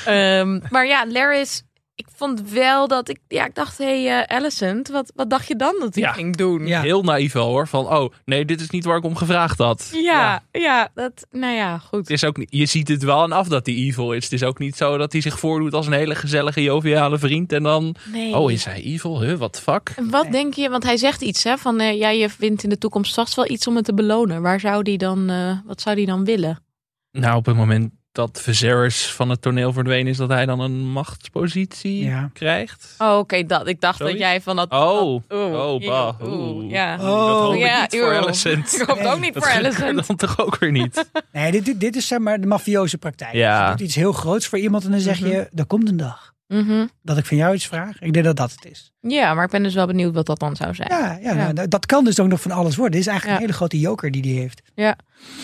[0.05, 1.63] Ehm, maar ja, Laris,
[2.21, 5.57] vond wel dat ik, ja, ik dacht, hé, hey, eh, Alicent, wat, wat dacht je
[5.57, 6.13] dan dat hij Ja.
[6.13, 6.67] ging doen?
[6.67, 6.81] Ja.
[6.81, 7.69] Heel naïef wel hoor.
[7.69, 9.91] Van, oh nee, dit is niet waar ik om gevraagd had.
[9.93, 11.99] Ja, ja, dat, nou ja, goed.
[12.01, 14.25] Het is ook, niet- je ziet het wel aan af dat hij evil is.
[14.25, 17.53] Het is ook niet zo dat hij zich voordoet als een hele gezellige, joviale vriend.
[17.53, 18.37] En dan, Nee.
[18.37, 19.23] oh is hij evil?
[19.23, 19.93] Huh, wat fuck?
[19.97, 22.69] En Wat denk je, want hij zegt iets, hè, van eh, ja, je vindt in
[22.69, 24.43] de toekomst vast wel iets om het te belonen.
[24.43, 26.59] Waar zou die dan, eh, wat zou die dan willen?
[27.13, 30.89] Nou, op het moment dat Viserys van het toneel verdwenen is, dat hij dan een
[30.91, 32.31] machtspositie Ja.
[32.33, 32.95] krijgt.
[32.99, 33.67] Oh, oké, dat.
[33.69, 34.19] Ik dacht Zoiets?
[34.19, 34.71] dat jij van dat.
[34.71, 36.71] Oh, dat- oeh, oh, bah, eeuw, oeh, oeh.
[36.71, 36.93] ja.
[37.01, 38.17] Oeh, dat hoop ik ja, niet voor.
[38.17, 38.73] Alicent.
[38.81, 40.07] Ik hoop ook niet Dat voor Alicent.
[40.07, 41.05] dan toch ook weer niet.
[41.33, 43.33] Nee, dit, dit, dit is zeg maar de mafioze praktijk.
[43.35, 43.65] Ja.
[43.65, 46.33] Je doet iets heel groots voor iemand en dan zeg je, er komt een dag
[46.51, 46.87] Mhm.
[47.03, 48.01] dat ik van jou iets vraag.
[48.01, 48.93] Ik denk dat dat het is.
[49.01, 50.89] Ja, maar ik ben dus wel benieuwd wat dat dan zou zijn.
[50.91, 51.53] Ja, ja, Ja.
[51.53, 52.93] nou, dat- kan dus ook nog van alles worden.
[52.93, 53.45] Dit is eigenlijk Ja.
[53.45, 54.63] een hele grote joker die die heeft.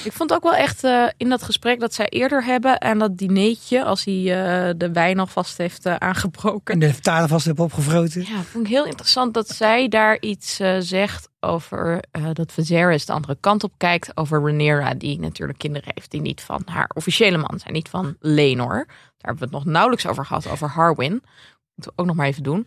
[0.05, 3.17] Ik vond ook wel echt eh, in dat gesprek dat zij eerder hebben en dat
[3.19, 6.75] dineetje, als hij eh, de wijn alvast heeft eh, aangebroken.
[6.75, 8.21] En de vertaler vast heb opgevroten.
[8.21, 13.13] Ja, vond ik heel interessant dat zij daar iets zegt over eh, dat Viserys de
[13.13, 14.17] andere kant op kijkt.
[14.17, 18.17] Over Rhaenyra, die natuurlijk kinderen heeft die niet van haar officiële man zijn, niet van
[18.21, 18.85] Lenor.
[18.87, 21.23] Daar hebben we het nog nauwelijks over gehad, over Harwin.
[21.75, 22.67] Moeten we ook nog maar even doen.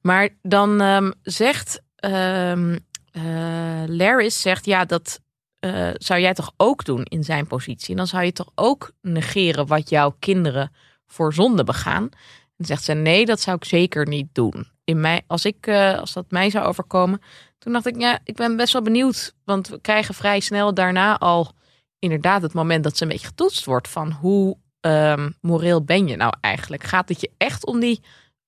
[0.00, 2.76] Maar dan ehm, zegt ehm
[3.10, 5.20] eh, Laris, zegt ja, dat
[5.58, 7.96] eh, zou jij toch ook doen in zijn positie.
[7.96, 10.72] Dan zou je toch ook negeren wat jouw kinderen
[11.06, 12.08] voor zonde begaan.
[12.56, 14.68] En zegt ze nee, dat zou ik zeker niet doen.
[14.84, 15.68] In mij, als, ik,
[15.98, 17.20] als dat mij zou overkomen.
[17.60, 19.34] Toen dacht ik, ja, ik ben best wel benieuwd.
[19.44, 21.52] Want we krijgen vrij snel daarna al
[21.98, 23.88] inderdaad het moment dat ze een beetje getoetst wordt.
[23.88, 26.84] Van hoe ehm, moreel ben je nou eigenlijk?
[26.84, 28.00] Gaat het je echt om die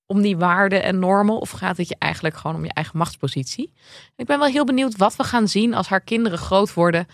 [0.07, 1.41] om die waarden en normen?
[1.41, 3.73] Of gaat het je eigenlijk gewoon om je eigen machtspositie?
[4.17, 7.07] Ik ben wel heel benieuwd wat we gaan zien als haar kinderen groot worden.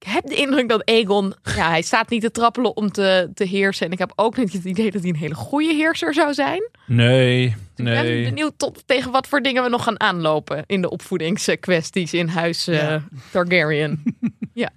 [0.00, 3.44] Ik heb de indruk dat Egon, ja, hij staat niet te trappelen om te, te
[3.44, 3.86] heersen.
[3.86, 6.68] En ik heb ook niet het idee dat hij een hele goede heerser zou zijn.
[6.86, 7.44] Nee,
[7.76, 8.24] Ik ben nee.
[8.24, 12.66] benieuwd tot, tegen wat voor dingen we nog gaan aanlopen in de opvoedingskwesties in huis
[12.66, 13.02] eh, Ja.
[13.30, 14.02] Targaryen.
[14.52, 14.70] ja.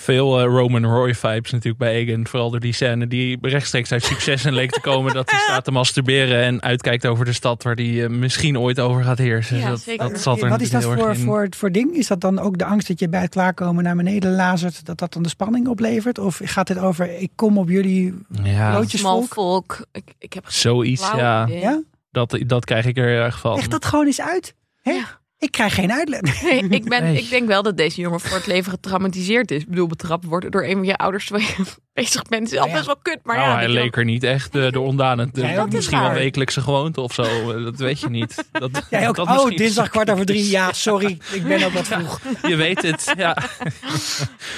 [0.00, 2.26] Veel eh, Roman Roy vibes natuurlijk bij Egan.
[2.26, 5.14] Vooral door die scène die rechtstreeks uit succes en leek te komen.
[5.14, 8.80] Dat hij staat te masturberen en uitkijkt over de stad waar hij eh, misschien ooit
[8.80, 9.58] over gaat heersen.
[9.58, 10.08] Ja, dat, zeker.
[10.08, 11.94] dat zat er Wat is dat voor, voor, voor ding?
[11.94, 14.98] Is dat dan ook de angst dat je bij het klaarkomen naar beneden lazert, dat
[14.98, 16.18] dat dan de spanning oplevert?
[16.18, 19.32] Of gaat het over, ik kom op jullie Ja, Broodjes- Smal volk?
[19.34, 19.86] volk.
[19.92, 21.46] Ik, ik heb zoiets, ja.
[21.46, 21.82] Ja?
[22.10, 23.54] Dat, dat krijg ik er erg van.
[23.54, 24.54] Leg dat gewoon eens uit.
[24.82, 24.92] Hè?
[24.92, 25.18] Ja.
[25.38, 26.20] Ik krijg geen uitleg.
[26.42, 27.16] Nee, ik, ben, Nee.
[27.22, 29.62] ik denk wel dat deze jongen voor het leven getraumatiseerd is.
[29.62, 32.52] Ik bedoel, betrapt worden door een van je ouders terwijl je bezig bent.
[32.52, 32.72] is al Ja.
[32.72, 33.18] best wel kut.
[33.22, 35.20] Maar nou, ja, hij leek er niet echt uh, ondaan.
[35.20, 35.72] Ook niet.
[35.72, 37.22] misschien wel wekelijkse gewoonte of zo.
[37.22, 38.44] eh, Dat weet je niet.
[38.52, 40.50] Dat, Jij ook, dat oh, dinsdag kwart over drie.
[40.50, 42.20] Ja, sorry, ik ben ook wat vroeg.
[42.42, 43.36] Je weet het, ja.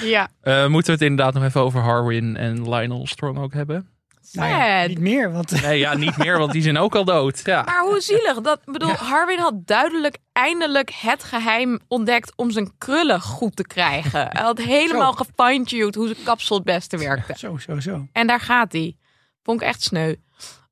[0.03, 3.87] Ja, Eh, moeten we het inderdaad nog even over Harwin en Lionel Strong ook hebben?
[4.31, 7.41] Nou ja, niet meer, want Nee, ja, niet meer, want die zijn ook al dood.
[7.43, 7.61] Ja.
[7.63, 8.41] Maar hoe zielig.
[8.41, 14.27] Dat, bedoel, Harwin had duidelijk eindelijk het geheim ontdekt om zijn krullen goed te krijgen.
[14.29, 17.33] Hij had helemaal gefine-tuned hoe zijn kapsel het beste werkte.
[17.37, 18.07] zo, zo, zo.
[18.11, 18.95] En daar gaat hij.
[19.43, 20.15] Vond ik echt sneu.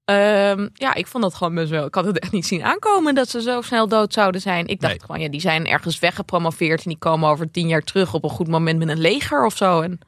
[0.05, 1.85] Ehm, ja, ik vond dat gewoon best wel.
[1.85, 4.67] Ik had het echt niet zien aankomen dat ze zo snel dood zouden zijn.
[4.67, 5.01] Ik dacht Nee.
[5.05, 8.29] gewoon, ja, die zijn ergens weggepromoveerd en die komen over tien jaar terug op een
[8.29, 9.81] goed moment met een leger of zo.
[9.81, 9.99] En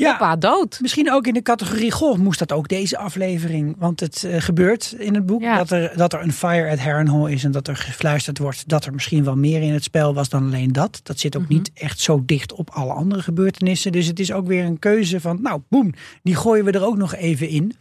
[0.00, 0.78] Ja, hoppa, dood.
[0.82, 3.74] misschien ook in de categorie golf moest dat ook deze aflevering.
[3.78, 5.56] Want het eh, gebeurt in het boek Ja.
[5.56, 8.84] dat, er, dat er een fire at Harrenhal is en dat er gefluisterd wordt dat
[8.84, 11.00] er misschien wel meer in het spel was dan alleen dat.
[11.02, 11.52] Dat zit ook Mhm.
[11.52, 13.92] niet echt zo dicht op alle andere gebeurtenissen.
[13.92, 15.92] Dus het is ook weer een keuze van, nou, boem,
[16.22, 17.72] die gooien we er ook nog even in.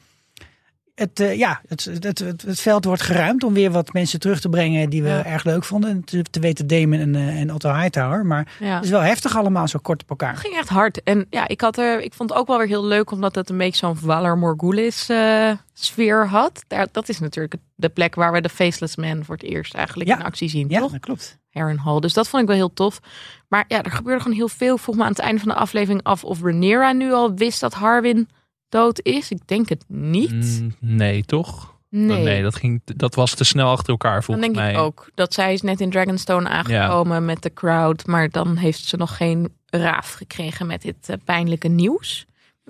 [0.99, 4.39] Het, eh, ja, het, het, het, het veld wordt geruimd om weer wat mensen terug
[4.39, 5.25] te brengen die we Ja.
[5.25, 6.03] erg leuk vonden.
[6.03, 8.25] Te, te weten Damon en, eh, en Otto Hightower.
[8.25, 8.75] Maar Ja.
[8.75, 10.31] het is wel heftig allemaal zo kort op elkaar.
[10.31, 11.03] Het ging echt hard.
[11.03, 13.49] En ja, ik, had er, ik vond het ook wel weer heel leuk omdat het
[13.49, 16.63] een beetje zo'n Valar Morghulis eh, sfeer had.
[16.67, 20.09] Daar, dat is natuurlijk de plek waar we de Faceless Man voor het eerst eigenlijk
[20.09, 20.17] Ja.
[20.19, 20.91] in actie zien, Ja, toch?
[20.91, 21.37] dat klopt.
[21.51, 21.99] Harrenhal.
[21.99, 22.99] Dus dat vond ik wel heel tof.
[23.47, 24.77] Maar ja, er gebeurde gewoon heel veel.
[24.77, 27.73] Vroeg me aan het einde van de aflevering af of Rhaenyra nu al wist dat
[27.73, 28.27] Harwin
[28.69, 29.31] dood is.
[29.31, 30.59] Ik denk het niet.
[30.61, 31.77] Mm, nee, toch?
[31.89, 32.23] nee.
[32.23, 34.71] nee dat, ging, dat was te snel achter elkaar dan volgens denk mij.
[34.71, 35.09] ik ook.
[35.15, 38.05] Dat zij is net in Dragonstone aangekomen met de crowd.
[38.07, 42.25] Maar dan heeft ze nog geen raaf gekregen met dit eh, pijnlijke nieuws.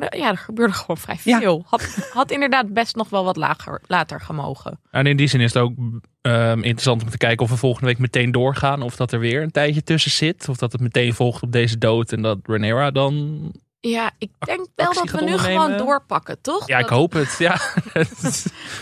[0.10, 1.40] Ja, er gebeurde gewoon vrij Ja.
[1.40, 1.64] veel.
[1.68, 4.80] Had, had inderdaad best nog wel wat lager, later gemogen.
[4.92, 5.74] En in die zin is het ook
[6.22, 8.82] ehm, interessant om te kijken of we volgende week meteen doorgaan.
[8.82, 10.50] Of dat er weer een tijdje tussen zit.
[10.50, 12.12] Of dat het meteen volgt op deze dood.
[12.12, 13.42] En dat Rhaenyra dan...
[13.82, 15.62] Ja, ik denk wel dat we nu ondernemen?
[15.62, 16.68] gewoon doorpakken, toch?
[16.68, 17.36] Ja, ik hoop het.
[17.38, 17.60] Ja.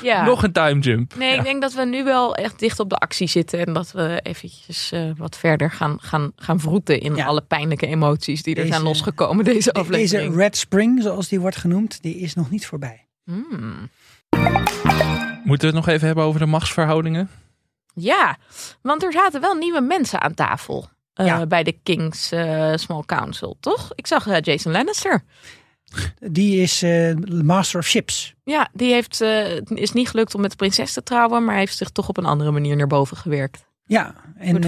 [0.02, 0.26] Ja.
[0.26, 1.16] Nog een time jump.
[1.16, 3.66] Nee, ik denk dat we nu wel echt dicht op de actie zitten.
[3.66, 7.26] En dat we eventjes eh, wat verder gaan, gaan, gaan vroeten in Ja.
[7.26, 10.28] alle pijnlijke emoties die er zijn losgekomen deze De- aflevering.
[10.30, 13.08] Deze Red Spring, zoals die wordt genoemd, die is nog niet voorbij.
[13.24, 13.90] Hmm.
[15.44, 17.30] Moeten we het nog even hebben over de machtsverhoudingen?
[17.94, 18.38] Ja,
[18.82, 20.90] want er zaten wel nieuwe mensen aan tafel.
[21.18, 21.46] Eh, Ja.
[21.46, 23.92] Bij de King's eh, Small Council, toch?
[23.96, 25.24] Ik zag eh, Jason Lannister.
[26.20, 27.14] Die is eh,
[27.44, 28.34] Master of Ships.
[28.44, 29.22] Ja, die heeft,
[29.68, 32.26] is niet gelukt om met de prinses te trouwen, maar heeft zich toch op een
[32.26, 33.66] andere manier naar boven gewerkt.
[33.86, 34.60] Ja, en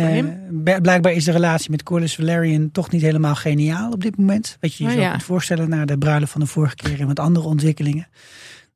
[0.81, 4.57] blijkbaar is de relatie met Corlys Valerian toch niet helemaal geniaal op dit moment.
[4.59, 5.09] Wat je je Oh, zo ja.
[5.09, 8.07] kunt voorstellen na de bruiloft van de vorige keer en wat andere ontwikkelingen.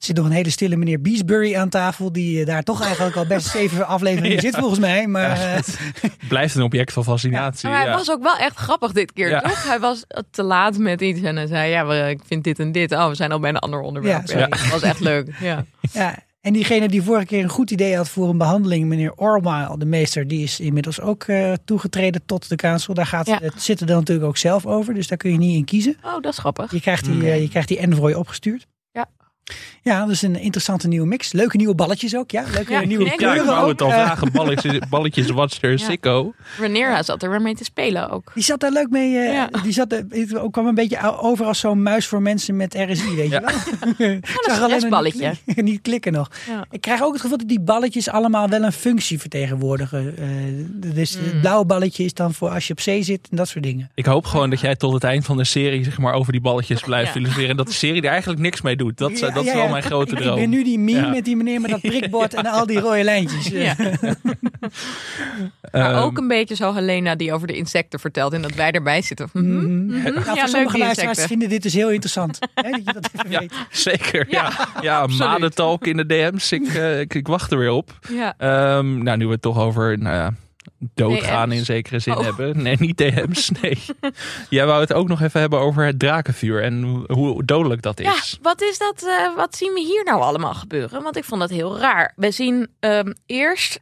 [0.03, 3.15] Er zit nog een hele stille meneer Beesbury aan tafel, die eh, daar toch eigenlijk
[3.15, 4.41] al best zeven afleveringen Ja.
[4.41, 5.07] zit volgens mij.
[5.07, 5.59] Maar eh,
[6.27, 7.69] Blijft een object van fascinatie.
[7.69, 7.95] Maar hij ja.
[7.95, 9.39] was ook wel echt grappig dit keer, Ja.
[9.39, 9.67] toch?
[9.67, 12.71] Hij was te laat met iets en hij zei, ja, we- ik vind dit en
[12.71, 12.91] dit.
[12.91, 14.27] Oh, we zijn al bij een ander onderwerp.
[14.27, 15.29] Ja, dat was echt leuk.
[15.39, 15.65] Ja.
[15.91, 19.67] ja, en diegene die vorige keer een goed idee had voor een behandeling, meneer Orwell,
[19.77, 22.93] de meester, die is inmiddels ook eh, toegetreden tot de council.
[22.93, 23.37] Daar gaat Ja.
[23.41, 25.97] het zitten dan natuurlijk ook zelf over, dus daar kun je niet in kiezen.
[26.03, 26.71] Oh, dat is grappig.
[26.71, 28.65] Je krijgt die, eh, je krijgt die envoy opgestuurd.
[29.43, 29.53] Ja.
[29.93, 31.31] Ja, dat is een interessante nieuwe mix.
[31.31, 32.43] Leuke nieuwe balletjes ook, ja.
[32.53, 33.69] Leuke Ja, nieuwe Ja, ik kleuren wou ook.
[33.69, 34.31] het al Eh, vragen.
[34.31, 35.77] Balletjes, balletjes Watcher, Ja.
[35.77, 36.33] Sicko.
[36.59, 38.31] Rhaenyra zat er weer mee te spelen ook.
[38.33, 39.17] die zat daar leuk mee.
[39.17, 39.49] eh, Ja.
[39.63, 43.15] Die zat, er- het kwam een beetje over als zo'n muis voor mensen met RSI,
[43.15, 43.39] weet Ja.
[43.39, 43.45] je
[43.97, 44.09] wel.
[44.19, 45.27] Ik zag alleen stressballetje.
[45.27, 46.29] Niet, klikken- niet klikken nog.
[46.47, 46.65] Ja.
[46.71, 50.17] Ik krijg ook het gevoel dat die balletjes allemaal wel een functie vertegenwoordigen.
[50.17, 50.27] Eh,
[50.93, 51.39] dus het Mm.
[51.41, 53.89] blauwe balletje is dan voor als je op zee zit en dat soort dingen.
[53.95, 56.41] Ik hoop gewoon dat jij tot het eind van de serie zeg maar, over die
[56.41, 57.13] balletjes blijft Ja.
[57.13, 57.49] filosoferen.
[57.49, 58.97] En dat de serie er eigenlijk niks mee doet.
[58.97, 59.71] Dat, dat is Ja, wel ja.
[59.71, 60.35] mijn grote Ik droom.
[60.35, 61.07] ben nu die meme Ja.
[61.09, 63.47] met die meneer met dat prikbord en al die rode lijntjes.
[63.47, 63.75] Ja.
[65.71, 68.71] Maar Ehm, ook een beetje zo Helena die over de insecten vertelt en dat wij
[68.71, 69.29] erbij zitten.
[69.33, 69.85] Mhm, mhm.
[69.85, 71.27] Nou, Ja, voor leuk sommige luisteraars insecten.
[71.27, 72.39] vinden dit dus heel interessant.
[72.55, 73.39] Hè, dat je dat even Ja.
[73.39, 73.53] weet.
[73.71, 74.51] Zeker, ja.
[74.81, 75.37] Ja, ja
[75.81, 76.51] in de DM's.
[76.51, 77.99] Ik, eh, ik, ik wacht er weer op.
[78.09, 78.33] Ja.
[78.37, 80.33] Ehm, nou, nu we het toch over nou ja,
[80.93, 81.57] doodgaan DM's?
[81.57, 82.23] in zekere zin Oh.
[82.23, 82.61] hebben.
[82.61, 83.77] Nee, niet DM's, nee.
[84.49, 87.99] Jij wou het ook nog even hebben over het drakenvuur en hoe- hoe dodelijk dat
[87.99, 88.37] Ja, is.
[88.41, 89.03] wat is dat?
[89.07, 91.03] eh, wat zien we hier nou allemaal gebeuren?
[91.03, 92.13] Want ik vond dat heel raar.
[92.15, 93.79] We zien ehm, eerst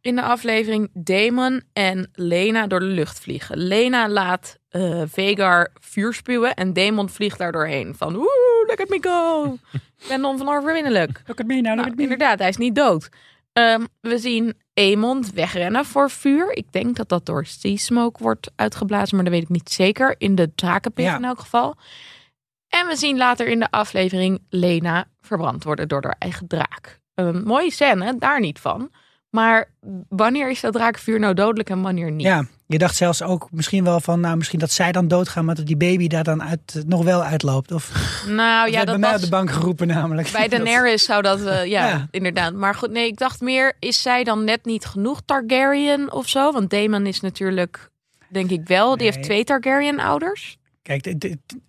[0.00, 3.56] in de aflevering Damon en Lena door de lucht vliegen.
[3.58, 7.94] Lena laat eh, Vegar vuur spuwen en Damon vliegt daar doorheen.
[7.96, 8.24] Van oeh,
[8.66, 9.58] look at me go.
[10.02, 11.22] ik ben onoverwinnelijk.
[11.26, 12.02] Look at me now, look Nou, at me.
[12.02, 13.08] inderdaad, hij is niet dood.
[13.54, 16.52] Ehm, we zien Aemond wegrennen voor vuur.
[16.56, 20.14] Ik denk dat dat door Sea Smoke wordt uitgeblazen, maar dat weet ik niet zeker.
[20.18, 21.16] In de drakenpit Ja.
[21.16, 21.76] in elk geval.
[22.68, 27.00] En we zien later in de aflevering Lena verbrand worden door haar eigen draak.
[27.14, 28.90] Een mooie scène, daar niet van.
[29.30, 29.70] Maar
[30.08, 32.26] wanneer is dat drakenvuur nou dodelijk en wanneer niet?
[32.26, 35.54] Ja, je dacht zelfs ook misschien wel van, nou misschien dat zij dan doodgaan, maar
[35.54, 37.72] dat die baby daar dan uit, nog wel uitloopt.
[37.72, 37.90] Of
[38.26, 39.18] Nou dat ja, werd bij dat mij was...
[39.18, 40.30] op de bank geroepen namelijk.
[40.32, 42.08] Bij Daenerys zou dat, eh, ja, Ja.
[42.10, 42.52] inderdaad.
[42.54, 46.52] Maar goed, nee, ik dacht meer, is zij dan net niet genoeg Targaryen of zo?
[46.52, 47.90] Want Daemon is natuurlijk,
[48.28, 49.06] denk ik wel, die Nee.
[49.06, 50.56] heeft twee Targaryen-ouders.
[50.82, 51.06] Kijk,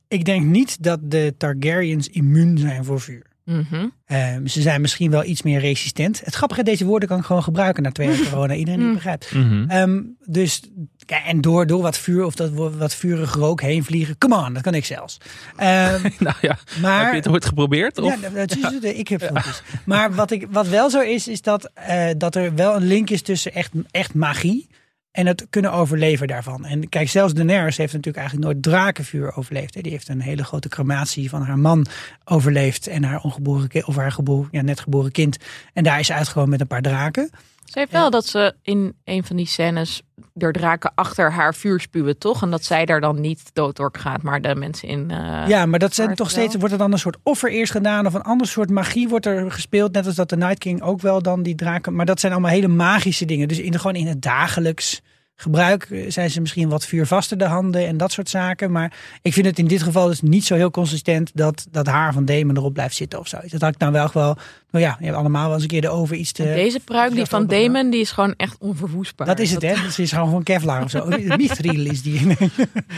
[0.07, 3.25] ik denk niet dat de Targaryens immuun zijn voor vuur.
[3.45, 3.87] Mhm.
[4.05, 6.21] Ehm, ze zijn misschien wel iets meer resistent.
[6.23, 8.53] Het grappige, deze woorden kan ik gewoon gebruiken na twee jaar corona.
[8.53, 9.31] Iedereen die het begrijpt.
[9.33, 9.69] Mhm.
[9.69, 10.61] Ehm, dus,
[11.05, 14.17] kijk, en door, door wat vuur of dat wat vurig rook heen vliegen.
[14.17, 15.17] Come on, dat kan ik zelfs.
[15.55, 17.97] Ehm, Nou ja, maar, heb je het ooit geprobeerd?
[17.97, 18.21] Of?
[18.21, 18.83] Ja, dat is, het.
[18.83, 19.61] ik heb filmpjes.
[19.85, 23.09] Maar wat, ik, wat wel zo is, is dat, eh, dat er wel een link
[23.09, 24.67] is tussen echt, echt magie
[25.15, 26.65] en het kunnen overleven daarvan.
[26.65, 29.73] En kijk, zelfs Daenerys heeft natuurlijk eigenlijk nooit drakenvuur overleefd.
[29.73, 29.81] Hè.
[29.81, 31.85] Die heeft een hele grote crematie van haar man
[32.23, 35.37] overleefd en haar ongeboren kind, of haar geboren, ja, net geboren kind.
[35.73, 37.29] En daar is ze uitgekomen met een paar draken.
[37.63, 40.01] Ze heeft wel dat ze in een van die scènes
[40.37, 42.41] door draken achter haar vuur spuwen, toch?
[42.41, 45.11] En dat zij daar dan niet dood door gaat, maar de mensen in...
[45.11, 48.05] eh, ja, maar dat zijn toch steeds, wordt er dan een soort offer eerst gedaan
[48.05, 49.91] of een ander soort magie wordt er gespeeld.
[49.93, 51.95] Net als dat de Night King ook wel dan die draken.
[51.95, 53.47] Maar dat zijn allemaal hele magische dingen.
[53.47, 55.01] Dus in, de- gewoon in het dagelijks
[55.35, 58.71] gebruik eh, zijn ze misschien wat vuurvaster de handen en dat soort zaken.
[58.71, 62.13] Maar ik vind het in dit geval dus niet zo heel consistent dat dat haar
[62.13, 63.37] van Damon erop blijft zitten of zo.
[63.47, 64.37] Dat had ik nou wel wel,
[64.79, 66.43] nou ja, je hebt allemaal wel eens een keer de oven iets te...
[66.43, 67.47] Deze pruik die van.
[67.47, 69.27] Damon, die is gewoon echt onverwoestbaar.
[69.27, 69.73] dat is het, hè?
[69.83, 71.05] Dat is gewoon van Kevlar of zo.
[71.37, 72.25] Mithril is die.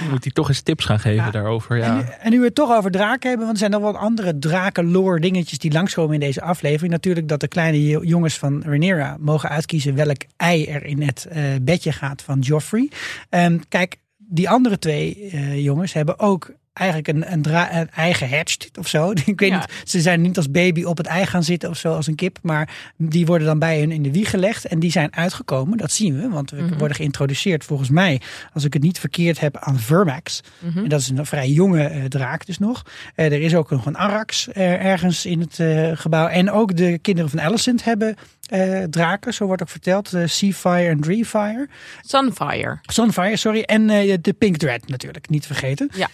[0.09, 1.31] Moet hij toch eens tips gaan geven Ja.
[1.31, 1.81] daarover?
[1.81, 2.09] En, nu, Ja.
[2.19, 5.19] en nu we het toch over draken hebben, want er zijn nog wat andere drakenlore
[5.19, 6.91] dingetjes die langskomen in deze aflevering.
[6.91, 11.25] Natuurlijk dat de kleine jo- jongens van Rhaenyra mogen uitkiezen welk ei er in het
[11.29, 12.89] eh, bedje gaat van Joffrey.
[13.29, 18.13] Ehm, kijk, die andere twee eh, jongens hebben ook eigenlijk een, een, dra- een ei
[18.13, 19.11] gehatcht of zo.
[19.25, 19.57] Ik weet Ja.
[19.57, 22.15] niet, ze zijn niet als baby op het ei gaan zitten of zo als een
[22.15, 25.77] kip, maar die worden dan bij hun in de wieg gelegd en die zijn uitgekomen.
[25.77, 26.77] Dat zien we, want we Mhm.
[26.77, 28.21] worden geïntroduceerd volgens mij,
[28.53, 30.41] als ik het niet verkeerd heb, aan Vermax.
[30.59, 30.77] Mhm.
[30.77, 32.83] En dat is een vrij jonge eh, draak dus nog.
[33.15, 35.59] Eh, er is ook nog een Arax eh, ergens in het
[35.99, 36.27] gebouw.
[36.27, 38.15] En ook de kinderen van Alicent hebben
[38.47, 40.13] eh, draken, zo wordt ook verteld.
[40.13, 41.67] Eh, Seafire en Dreamfire.
[42.01, 42.79] Sunfire.
[42.81, 43.61] Sunfire, sorry.
[43.61, 45.89] En eh, de Pink Dread natuurlijk, niet vergeten.
[45.95, 46.09] Ja,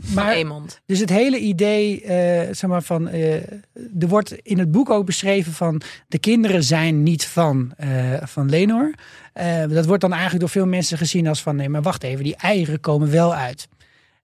[0.00, 0.44] van maar
[0.86, 2.02] dus het hele idee,
[2.50, 7.26] zeg maar van, er wordt in het boek ook beschreven van de kinderen zijn niet
[7.26, 7.72] van,
[8.22, 8.94] van Lenor.
[9.68, 12.36] Dat wordt dan eigenlijk door veel mensen gezien als van, nee, maar wacht even, die
[12.36, 13.68] eieren komen wel uit.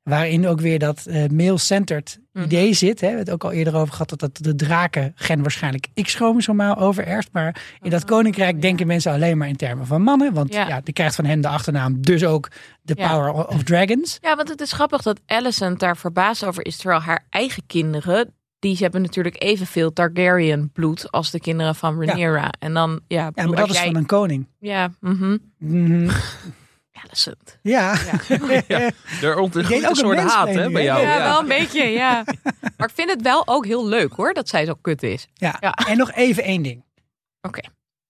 [0.02, 2.44] Waarin ook weer dat eh male-centered Mhm.
[2.44, 3.00] idee zit.
[3.00, 3.06] Hè.
[3.10, 7.28] We hebben het ook al eerder over gehad dat, dat de drakengen waarschijnlijk X-chromosomaal overerft.
[7.32, 10.32] Maar in dat koninkrijk denken mensen alleen maar in termen van mannen.
[10.32, 10.68] Want Ja.
[10.68, 10.80] ja.
[10.80, 12.48] die krijgt van hen de achternaam, dus ook
[12.82, 13.08] de Ja.
[13.12, 14.18] power of dragons.
[14.20, 16.76] Ja, want het is grappig dat Alicent daar verbaasd over is.
[16.76, 22.50] Terwijl haar eigen kinderen, die hebben natuurlijk evenveel Targaryen bloed als de kinderen van Rhaenyra.
[22.58, 24.46] En dan, ja, Ja, maar dat als is jij- van een koning.
[24.58, 24.90] Ja.
[25.00, 25.36] Mhm.
[27.62, 27.92] Ja.
[27.92, 31.00] Er deed ontgroeit ook een soort haat mee hè, bij jou.
[31.02, 31.22] ja, Ja.
[31.22, 32.24] wel een beetje, ja.
[32.76, 35.26] Maar ik vind het wel ook heel leuk hoor, dat zij zo kut is.
[35.34, 35.56] Ja.
[35.60, 35.72] Ja.
[35.72, 36.84] en nog even één ding.
[37.40, 37.60] Oké.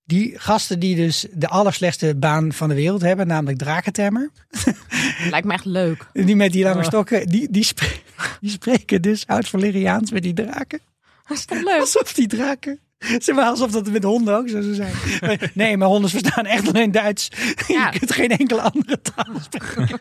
[0.05, 4.30] Die gasten die dus de allerslechtste baan van de wereld hebben, namelijk drakentemmer.
[5.30, 6.07] Lijkt me echt leuk.
[6.12, 6.84] Die met die lange Oh.
[6.84, 8.01] stokken, die, die, spre-
[8.40, 10.80] die spreken dus oud-Valeriaans met die draken.
[11.26, 11.80] Dat is toch leuk?
[11.80, 12.80] Alsof die draken...
[13.18, 14.92] Zeg maar alsof dat met honden ook zo zou zijn.
[15.55, 17.28] Nee, maar honden verstaan echt alleen Duits.
[17.66, 17.90] Ja.
[17.92, 20.01] Je kunt geen enkele andere taal spreken.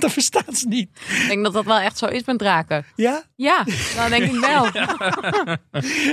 [0.00, 0.88] dat verstaan ze niet.
[1.22, 2.84] Ik denk dat dat wel echt zo is met draken.
[2.94, 3.22] Ja?
[3.36, 3.64] Ja,
[3.96, 4.62] dat denk ik wel.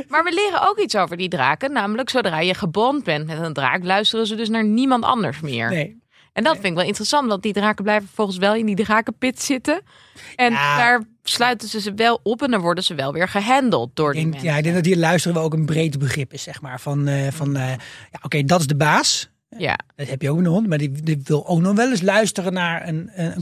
[0.07, 1.71] maar we leren ook iets over die draken.
[1.71, 5.69] Namelijk, zodra je gebond bent met een draak, luisteren ze dus naar niemand anders meer.
[5.69, 6.01] Nee.
[6.33, 9.41] En dat vind ik wel interessant, want die draken blijven volgens wel in die drakenpit
[9.41, 9.81] zitten.
[10.35, 10.77] En Ja.
[10.77, 14.21] daar sluiten ze ze wel op en dan worden ze wel weer gehandeld door die
[14.21, 14.51] denk, mensen.
[14.51, 16.79] ja, ik denk dat hier luisteren we ook een breed begrip is, zeg maar.
[16.79, 17.69] Van, eh, van eh,
[18.11, 19.31] ja, oké, dat is de baas.
[19.57, 22.01] Ja, Dat heb je ook een hond, maar die, die wil ook nog wel eens
[22.01, 23.33] luisteren naar een, een,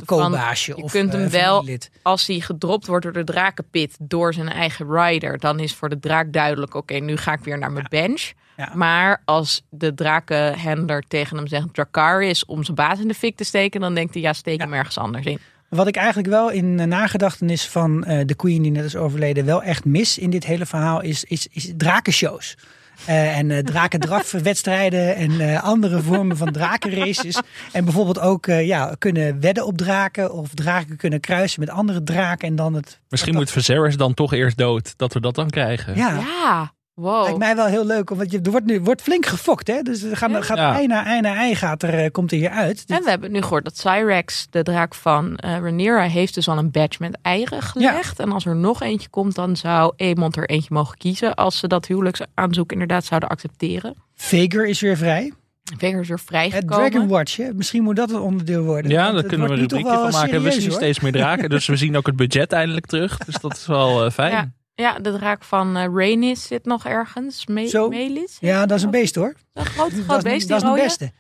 [0.66, 1.66] je of, kunt hem eh, wel-
[2.02, 6.00] als hij gedropt wordt door de drakenpit door zijn eigen rider, dan is voor de
[6.00, 8.32] draak duidelijk: oké, nu ga ik weer naar mijn bench.
[8.58, 8.72] Ja.
[8.76, 13.36] Maar als de drakenhandler tegen hem zegt Dracar is om zijn baas in de fik
[13.36, 15.40] te steken, dan denkt hij ja, steek hem ergens anders in.
[15.76, 19.46] Wat ik eigenlijk wel in de nagedachtenis van eh, de queen die net is overleden
[19.46, 22.58] wel echt mis in dit hele verhaal is, is, is drakenshows.
[23.06, 27.40] Eh, en eh drakendrafwedstrijden en eh, andere vormen van drakenraces.
[27.72, 32.04] En bijvoorbeeld ook eh, ja, kunnen wedden op draken of draken kunnen kruisen met andere
[32.04, 33.00] draken en dan het...
[33.10, 35.96] Misschien moet Viserys dan toch eerst dood, dat we dat dan krijgen.
[35.96, 37.24] Ja, Ja, wow.
[37.24, 38.10] lijkt mij wel heel leuk.
[38.10, 39.82] Want je, er wordt nu wordt flink gefokt hè.
[39.82, 40.74] Dus er gaan, gaat Ja.
[40.76, 42.84] ei na ei na ei gaat er, eh, komt er hier uit.
[42.88, 46.58] En we hebben nu gehoord dat Cyrex, de draak van eh Rhaenyra, heeft dus al
[46.58, 48.20] een badge met eieren gelegd.
[48.20, 51.36] En als er nog eentje komt, dan zou Aemond er eentje mogen kiezen.
[51.36, 53.96] Als ze dat huwelijksaanzoek inderdaad zouden accepteren.
[54.16, 55.34] Vager is weer vrij.
[55.78, 56.92] Veger is er Het vrijgekomen.
[56.92, 57.54] Dragon Watch, hè?
[57.54, 58.92] misschien moet dat een onderdeel worden.
[58.92, 60.44] Ja, daar het kunnen we een rubriekje van wel maken.
[60.44, 60.72] We zien hoor.
[60.72, 63.18] steeds meer draken, dus we zien ook het budget eindelijk terug.
[63.18, 64.32] Dus dat is wel eh, fijn.
[64.32, 64.52] Ja.
[64.82, 67.46] Ja, de draak van eh Rhaenys zit nog ergens.
[67.48, 67.90] Me Zo.
[67.90, 68.38] Melis?
[68.40, 69.34] Ja, dat is een beest hoor.
[69.54, 70.82] Een groot, groot dat is, beest, dat is rode.
[70.82, 71.12] beste.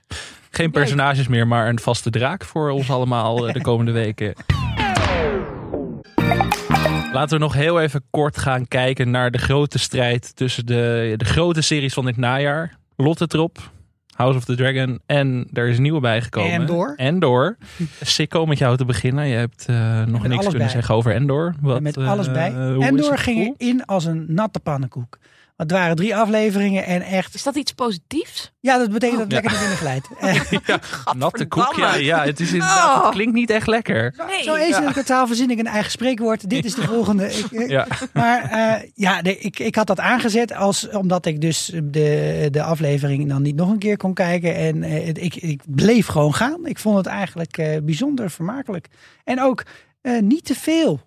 [0.49, 4.33] Geen personages meer, maar een vaste draak voor ons allemaal eh, de komende weken.
[7.13, 11.25] Laten we nog heel even kort gaan kijken naar de grote strijd tussen de, de
[11.25, 12.77] grote series van dit najaar.
[12.95, 13.57] Lotte Trop,
[14.21, 16.51] House of the Dragon en er is een nieuwe bijgekomen.
[16.51, 16.93] Endor.
[16.95, 17.57] Endor.
[18.01, 19.27] Sicko met jou te beginnen.
[19.27, 20.69] Je hebt eh, nog niks kunnen bij.
[20.69, 21.55] zeggen over Endor.
[21.61, 22.51] Wat, met eh, alles bij.
[22.51, 25.17] hoe en is door het ging in als een natte pannenkoek.
[25.61, 27.33] Het waren drie afleveringen en echt...
[27.33, 28.51] Is dat iets positiefs?
[28.59, 29.39] Ja, dat betekent dat het Ja.
[29.41, 30.07] lekker naar binnen glijdt.
[31.09, 32.23] Eh, Natte koek, ja, ja.
[32.25, 33.03] Het is inderdaad, Oh.
[33.05, 34.13] het klinkt niet echt lekker.
[34.27, 34.43] Nee.
[34.43, 36.49] Zo eens in het kwartaal verzin ik een eigen spreekwoord.
[36.49, 37.31] Dit is de volgende.
[37.33, 37.87] Ik, Ja.
[38.13, 42.63] Maar eh, ja, de- ik, ik had dat aangezet als, omdat ik dus de, de
[42.63, 44.55] aflevering dan niet nog een keer kon kijken.
[44.55, 46.65] En eh, ik, ik bleef gewoon gaan.
[46.65, 48.87] Ik vond het eigenlijk eh, bijzonder vermakelijk.
[49.23, 49.63] En ook
[50.01, 51.01] eh, niet te veel.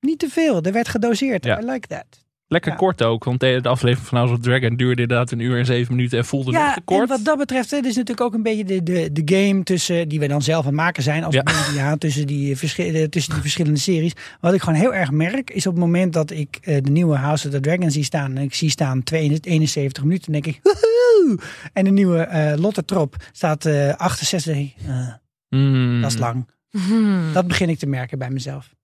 [0.00, 0.62] Niet te veel.
[0.62, 1.44] Er werd gedoseerd.
[1.44, 1.60] Ja.
[1.60, 2.22] I like that.
[2.48, 2.76] Lekker Ja.
[2.76, 5.66] kort ook, want de aflevering van House of the Dragon duurde inderdaad een uur en
[5.66, 7.00] zeven minuten en voelde nog Ja, te kort.
[7.02, 10.08] en wat dat betreft, dit is natuurlijk ook een beetje de, de, de game tussen,
[10.08, 11.42] die we dan zelf aan het maken zijn als Ja.
[11.42, 14.12] media, tussen, die, verschi- eh, tussen die verschillende series.
[14.40, 17.16] Wat ik gewoon heel erg merk, is op het moment dat ik eh, de nieuwe
[17.16, 20.56] House of the Dragon zie staan, en ik zie staan 72, 71 minuten, dan denk
[20.56, 21.38] ik, woehoe!
[21.72, 25.08] En de nieuwe eh Lotte Trop staat eh 68, denk ik, eh,
[25.48, 26.00] Mm.
[26.02, 26.46] dat is lang.
[26.70, 27.32] Hmm.
[27.32, 28.74] Dat begin ik te merken bij mezelf.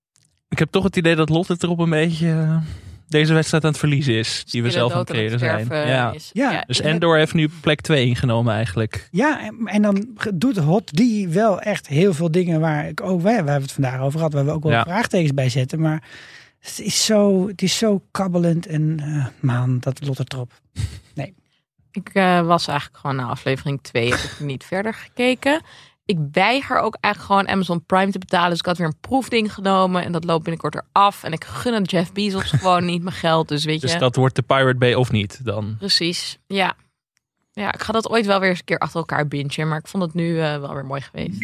[0.48, 2.56] Ik heb toch het idee dat Lotte erop een beetje eh,
[3.10, 4.44] deze wedstrijd aan het verliezen is.
[4.44, 5.66] Die we zelf aan het creëren zijn.
[6.32, 6.64] Ja.
[6.66, 9.08] Dus Endor heeft nu plek 2 ingenomen eigenlijk.
[9.10, 13.20] Ja, en, en dan doet Hot die wel echt heel veel dingen waar ik ook,
[13.20, 14.82] we het vandaag over gehad, waar we ook wel Ja.
[14.82, 15.80] vraagtekens bij zetten.
[15.80, 16.02] Maar
[16.60, 20.52] het is zo, het is zo kabbelend en eh, man, dat Lotte Trop.
[21.92, 25.62] Ik eh, was eigenlijk gewoon na aflevering 2 heb ik niet verder gekeken.
[26.10, 28.50] Ik weiger ook eigenlijk gewoon Amazon Prime te betalen.
[28.50, 31.24] Dus ik had weer een proefding genomen en dat loopt binnenkort eraf.
[31.24, 33.48] En ik gun het Jeff Bezos gewoon niet mijn geld.
[33.48, 35.76] Dus weet je, Dus dat wordt de Pirate Bay of niet dan.
[35.78, 36.38] precies.
[36.46, 36.74] Ja.
[37.52, 39.68] ja, ik ga dat ooit wel weer eens een keer achter elkaar bingen.
[39.68, 41.38] Maar ik vond het nu eh, wel weer mooi geweest.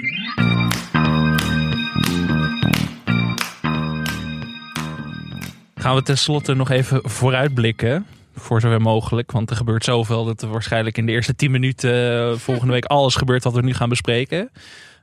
[5.75, 8.07] Gaan we tenslotte nog even vooruitblikken.
[8.39, 9.33] Voor zover mogelijk.
[9.33, 12.85] Want er gebeurt zoveel dat er waarschijnlijk in de eerste 10 minuten eh, volgende week
[12.85, 14.51] alles gebeurt wat we nu gaan bespreken.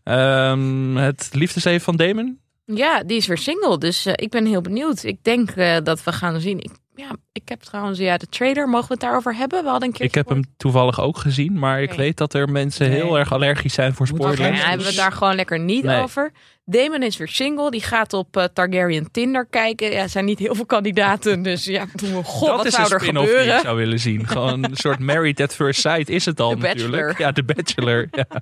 [0.03, 2.39] Ehm, het liefdesleven van Damon.
[2.65, 3.77] Ja, die is weer single.
[3.77, 5.03] Dus eh, ik ben heel benieuwd.
[5.03, 6.59] Ik denk eh, dat we gaan zien.
[6.59, 8.67] Ik, ja, ik heb trouwens, ja, de trailer.
[8.69, 9.63] Mogen we het daarover hebben?
[9.63, 10.05] We hadden een keer.
[10.05, 11.59] Ik heb hem toevallig ook gezien.
[11.59, 13.01] Maar ik weet dat er mensen Nee.
[13.01, 14.39] heel erg allergisch zijn voor spoilers.
[14.39, 16.01] Ja, Dus- hebben we het daar gewoon lekker niet Nee.
[16.01, 16.31] over.
[16.65, 17.71] Damon is weer single.
[17.71, 19.91] Die gaat op eh, Targaryen Tinder kijken.
[19.91, 21.41] Ja, er zijn niet heel veel kandidaten.
[21.41, 21.85] Dus ja,
[22.23, 23.61] god, dat wat is zou een er spin-off die ik gebeuren?
[23.61, 24.27] zou willen zien.
[24.27, 26.91] Gewoon een soort Married at First Sight is het al The natuurlijk.
[26.91, 27.15] Bachelor.
[27.21, 28.07] Ja, de Bachelor.
[28.11, 28.25] Ja.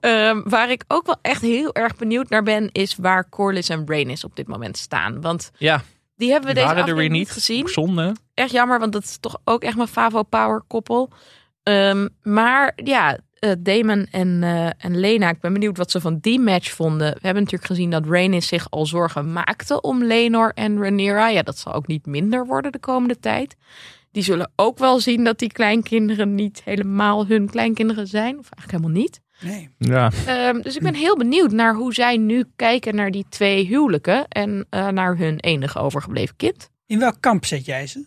[0.00, 2.68] Ehm, waar ik ook wel echt heel erg benieuwd naar ben...
[2.72, 5.20] is waar Corlys en Rhaenys op dit moment staan.
[5.20, 5.82] Want ja,
[6.16, 7.30] die hebben we die deze er aflevering niet.
[7.30, 7.68] gezien.
[7.68, 8.12] Zonde.
[8.34, 11.10] Echt jammer, want dat is toch ook echt mijn Favo Power koppel.
[11.62, 16.18] Ehm, maar ja, eh, Damon en, eh, en Lena, ik ben benieuwd wat ze van
[16.20, 17.12] die match vonden.
[17.12, 21.28] We hebben natuurlijk gezien dat Rhaenys zich al zorgen maakte om Lenor en Rhaenyra.
[21.28, 23.56] Ja, dat zal ook niet minder worden de komende tijd.
[24.10, 28.38] Die zullen ook wel zien dat die kleinkinderen niet helemaal hun kleinkinderen zijn.
[28.38, 29.20] Of eigenlijk helemaal niet.
[29.40, 29.68] Nee.
[29.78, 33.66] Ja, Ehm, dus ik ben heel benieuwd naar hoe zij nu kijken naar die twee
[33.66, 34.28] huwelijken.
[34.28, 36.70] En eh, naar hun enige overgebleven kind.
[36.86, 38.06] In welk kamp zet jij ze?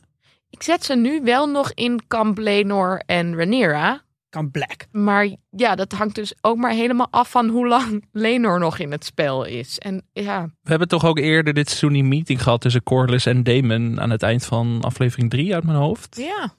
[0.49, 4.01] Ik zet ze nu wel nog in kamp Lenor en Rhaenyra.
[4.29, 4.85] kan Black.
[4.91, 8.91] Maar ja, dat hangt dus ook maar helemaal af van hoe lang Lenor nog in
[8.91, 9.77] het spel is.
[9.79, 13.43] En ja, We hebben toch ook eerder dit seizoen die meeting gehad tussen Corlys en
[13.43, 16.15] Damon aan het eind van aflevering 3 uit mijn hoofd.
[16.17, 16.53] ja.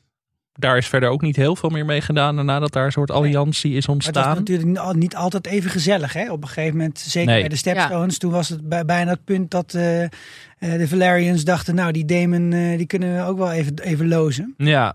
[0.61, 3.11] Daar is verder ook niet heel veel meer mee gedaan daarna dat daar een soort
[3.11, 4.37] alliantie is Maar het was ontstaan.
[4.37, 6.13] natuurlijk niet al- niet altijd even gezellig.
[6.13, 6.31] Hè?
[6.33, 7.41] Op een gegeven moment, zeker Nee.
[7.41, 10.11] bij de Stepstones, toen was het bij, bijna het punt dat eh, eh,
[10.59, 14.55] de Valerians dachten, nou die Damon, eh, die kunnen we ook wel even, even lozen.
[14.57, 14.89] Ja,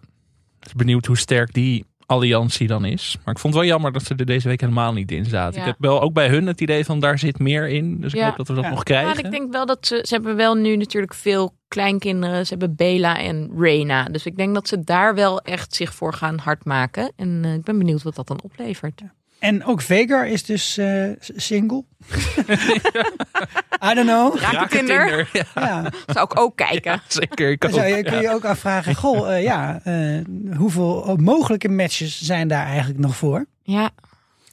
[0.59, 3.15] ik ben benieuwd hoe sterk die alliantie dan is.
[3.25, 5.53] Maar ik vond het wel jammer dat ze er deze week helemaal niet in zaten.
[5.53, 5.59] Ja.
[5.59, 8.01] Ik heb wel ook bij hun het idee van daar zit meer in.
[8.01, 8.25] Dus ik Ja.
[8.27, 8.69] hoop dat we dat Ja.
[8.69, 9.17] nog krijgen.
[9.17, 12.45] en ik denk wel dat ze, ze hebben wel nu natuurlijk veel kleinkinderen.
[12.45, 14.03] Ze hebben Bela en Reina.
[14.05, 17.11] Dus ik denk dat ze daar wel echt zich voor gaan hardmaken.
[17.15, 19.01] En eh, ik ben benieuwd wat dat dan oplevert.
[19.39, 21.83] En ook Vegar is dus eh, single.
[23.91, 24.35] I don't know.
[24.37, 25.29] Raketinder.
[25.33, 25.89] Ja, Ja.
[26.07, 27.01] Zou ik ook kijken.
[27.07, 27.49] zeker.
[27.51, 27.75] Ik Dan ook.
[27.77, 28.21] zou je, kun Ja.
[28.21, 30.19] je ook afvragen, goh, eh, ja, eh,
[30.57, 33.45] hoeveel mogelijke matches zijn daar eigenlijk nog voor?
[33.63, 33.89] Ja,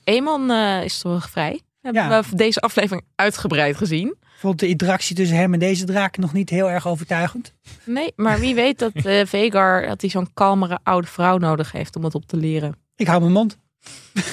[0.04, 1.60] Eamon eh, is toch vrij?
[1.82, 2.22] Hebben Ja.
[2.22, 4.16] we deze aflevering uitgebreid gezien.
[4.40, 7.54] Vond de interactie tussen hem en deze draak nog niet heel erg overtuigend?
[7.84, 11.96] Nee, maar wie weet dat eh Vegar dat hij zo'n kalmere oude vrouw nodig heeft
[11.96, 12.76] om het op te leren.
[12.96, 13.58] Ik hou mijn mond.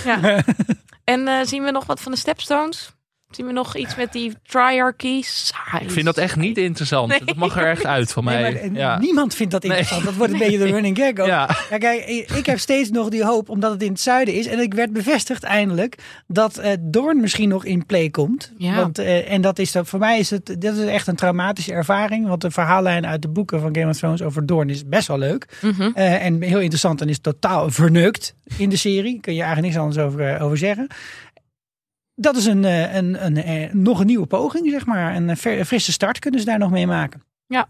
[0.03, 0.43] Ja.
[1.03, 2.91] en eh, zien we nog wat van de Stepstones?
[3.31, 5.21] Zien we nog iets met die triarchy?
[5.21, 5.83] Saai.
[5.83, 7.09] Ik vind dat echt niet interessant.
[7.09, 7.21] Nee.
[7.25, 8.41] Dat mag er echt uit van mij.
[8.41, 8.99] Nee, maar, ja.
[8.99, 9.71] Niemand vindt dat Nee.
[9.71, 10.05] interessant.
[10.05, 11.27] Dat wordt een beetje de running gag ook.
[11.27, 11.49] Ja.
[11.69, 14.45] Ja, kijk, ik ik heb steeds nog die hoop, omdat het in het zuiden is.
[14.45, 15.95] En ik werd bevestigd eindelijk
[16.27, 18.51] dat eh Doorn misschien nog in play komt.
[18.57, 18.75] Ja.
[18.75, 21.71] Want, eh, en dat is dat, voor mij is het dat is echt een traumatische
[21.73, 22.27] ervaring.
[22.27, 25.17] Want de verhaallijn uit de boeken van Game of Thrones over Doorn is best wel
[25.17, 25.57] leuk.
[25.61, 25.89] Mhm.
[25.93, 29.19] Eh, en heel interessant en is totaal verneukt in de serie.
[29.21, 30.87] Kun je eigenlijk niks anders over, over zeggen.
[32.19, 35.15] Dat is een, eh, een, een, eh, nog een nieuwe poging, zeg maar.
[35.15, 37.23] Een, eh, een frisse start kunnen ze daar nog mee maken.
[37.47, 37.69] Ja.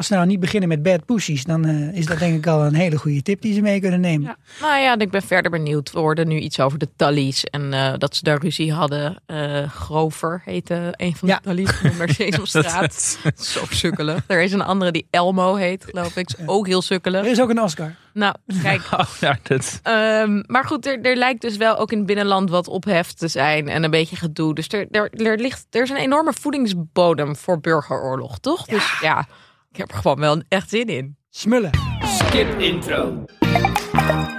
[0.00, 2.64] Als ze nou niet beginnen met bad pussies, dan eh, is dat denk ik al
[2.64, 4.26] een hele goede tip die ze mee kunnen nemen.
[4.26, 4.36] Ja.
[4.60, 5.92] Nou ja, ik ben verder benieuwd.
[5.92, 9.22] We hoorden nu iets over de Tallies en eh, dat ze daar ruzie hadden.
[9.26, 11.40] Eh, Grover heette een van de Ja.
[11.40, 13.18] Tallies genoemd naar Sesamstraat.
[13.36, 14.24] Zo sukkelig.
[14.26, 16.28] Er is een andere die Elmo heet, geloof ik.
[16.28, 17.24] Is ook heel Er sukkelig.
[17.26, 17.94] is ook een Oscar.
[18.12, 18.80] Nou, kijk.
[18.98, 22.50] Oh, ja, dat, Ehm, maar goed, er, er lijkt dus wel ook in het binnenland
[22.50, 24.54] wat ophef te zijn en een beetje gedoe.
[24.54, 28.64] Dus er, er, er, ligt, er is een enorme voedingsbodem voor burgeroorlog, toch?
[28.66, 29.26] Dus ja,
[29.70, 31.16] ik heb er gewoon wel echt zin in.
[31.30, 31.70] Smullen.
[32.04, 33.24] Skip intro.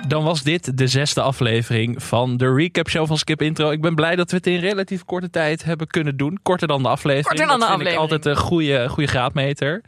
[0.08, 3.72] Dan was dit de zesde aflevering van de recap show van Skip Intro.
[3.72, 6.40] Ik ben blij dat we het in relatief korte tijd hebben kunnen doen.
[6.42, 7.28] Korter dan de aflevering.
[7.28, 8.24] Korter dan dat de vind ik aflevering.
[8.24, 9.82] altijd een goede, goede graadmeter.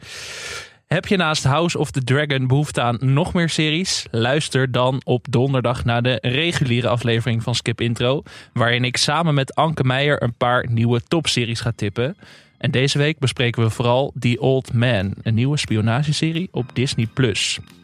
[0.86, 4.06] Heb je naast House of the Dragon behoefte aan nog meer series?
[4.10, 8.22] Luister dan op donderdag naar de reguliere aflevering van Skip Intro.
[8.52, 12.16] Waarin ik samen met Anke Meijer een paar nieuwe topseries ga tippen.
[12.64, 17.08] En deze week bespreken we vooral The Old Man, een nieuwe spionageserie op Disney+.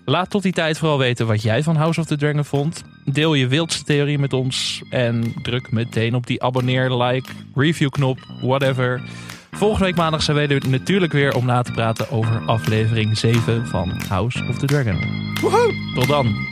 [0.04, 2.84] Laat tot die tijd vooral weten wat jij van House of the Dragon vond.
[3.04, 8.18] Deel je wildste theorie met ons en druk meteen op die abonneer, like, review knop,
[8.42, 9.02] whatever.
[9.50, 14.00] Volgende week maandag zijn we natuurlijk weer om na te praten over aflevering 7 van
[14.08, 14.98] House of the Dragon.
[15.40, 15.74] Woehoe!
[15.94, 16.48] Tot dan!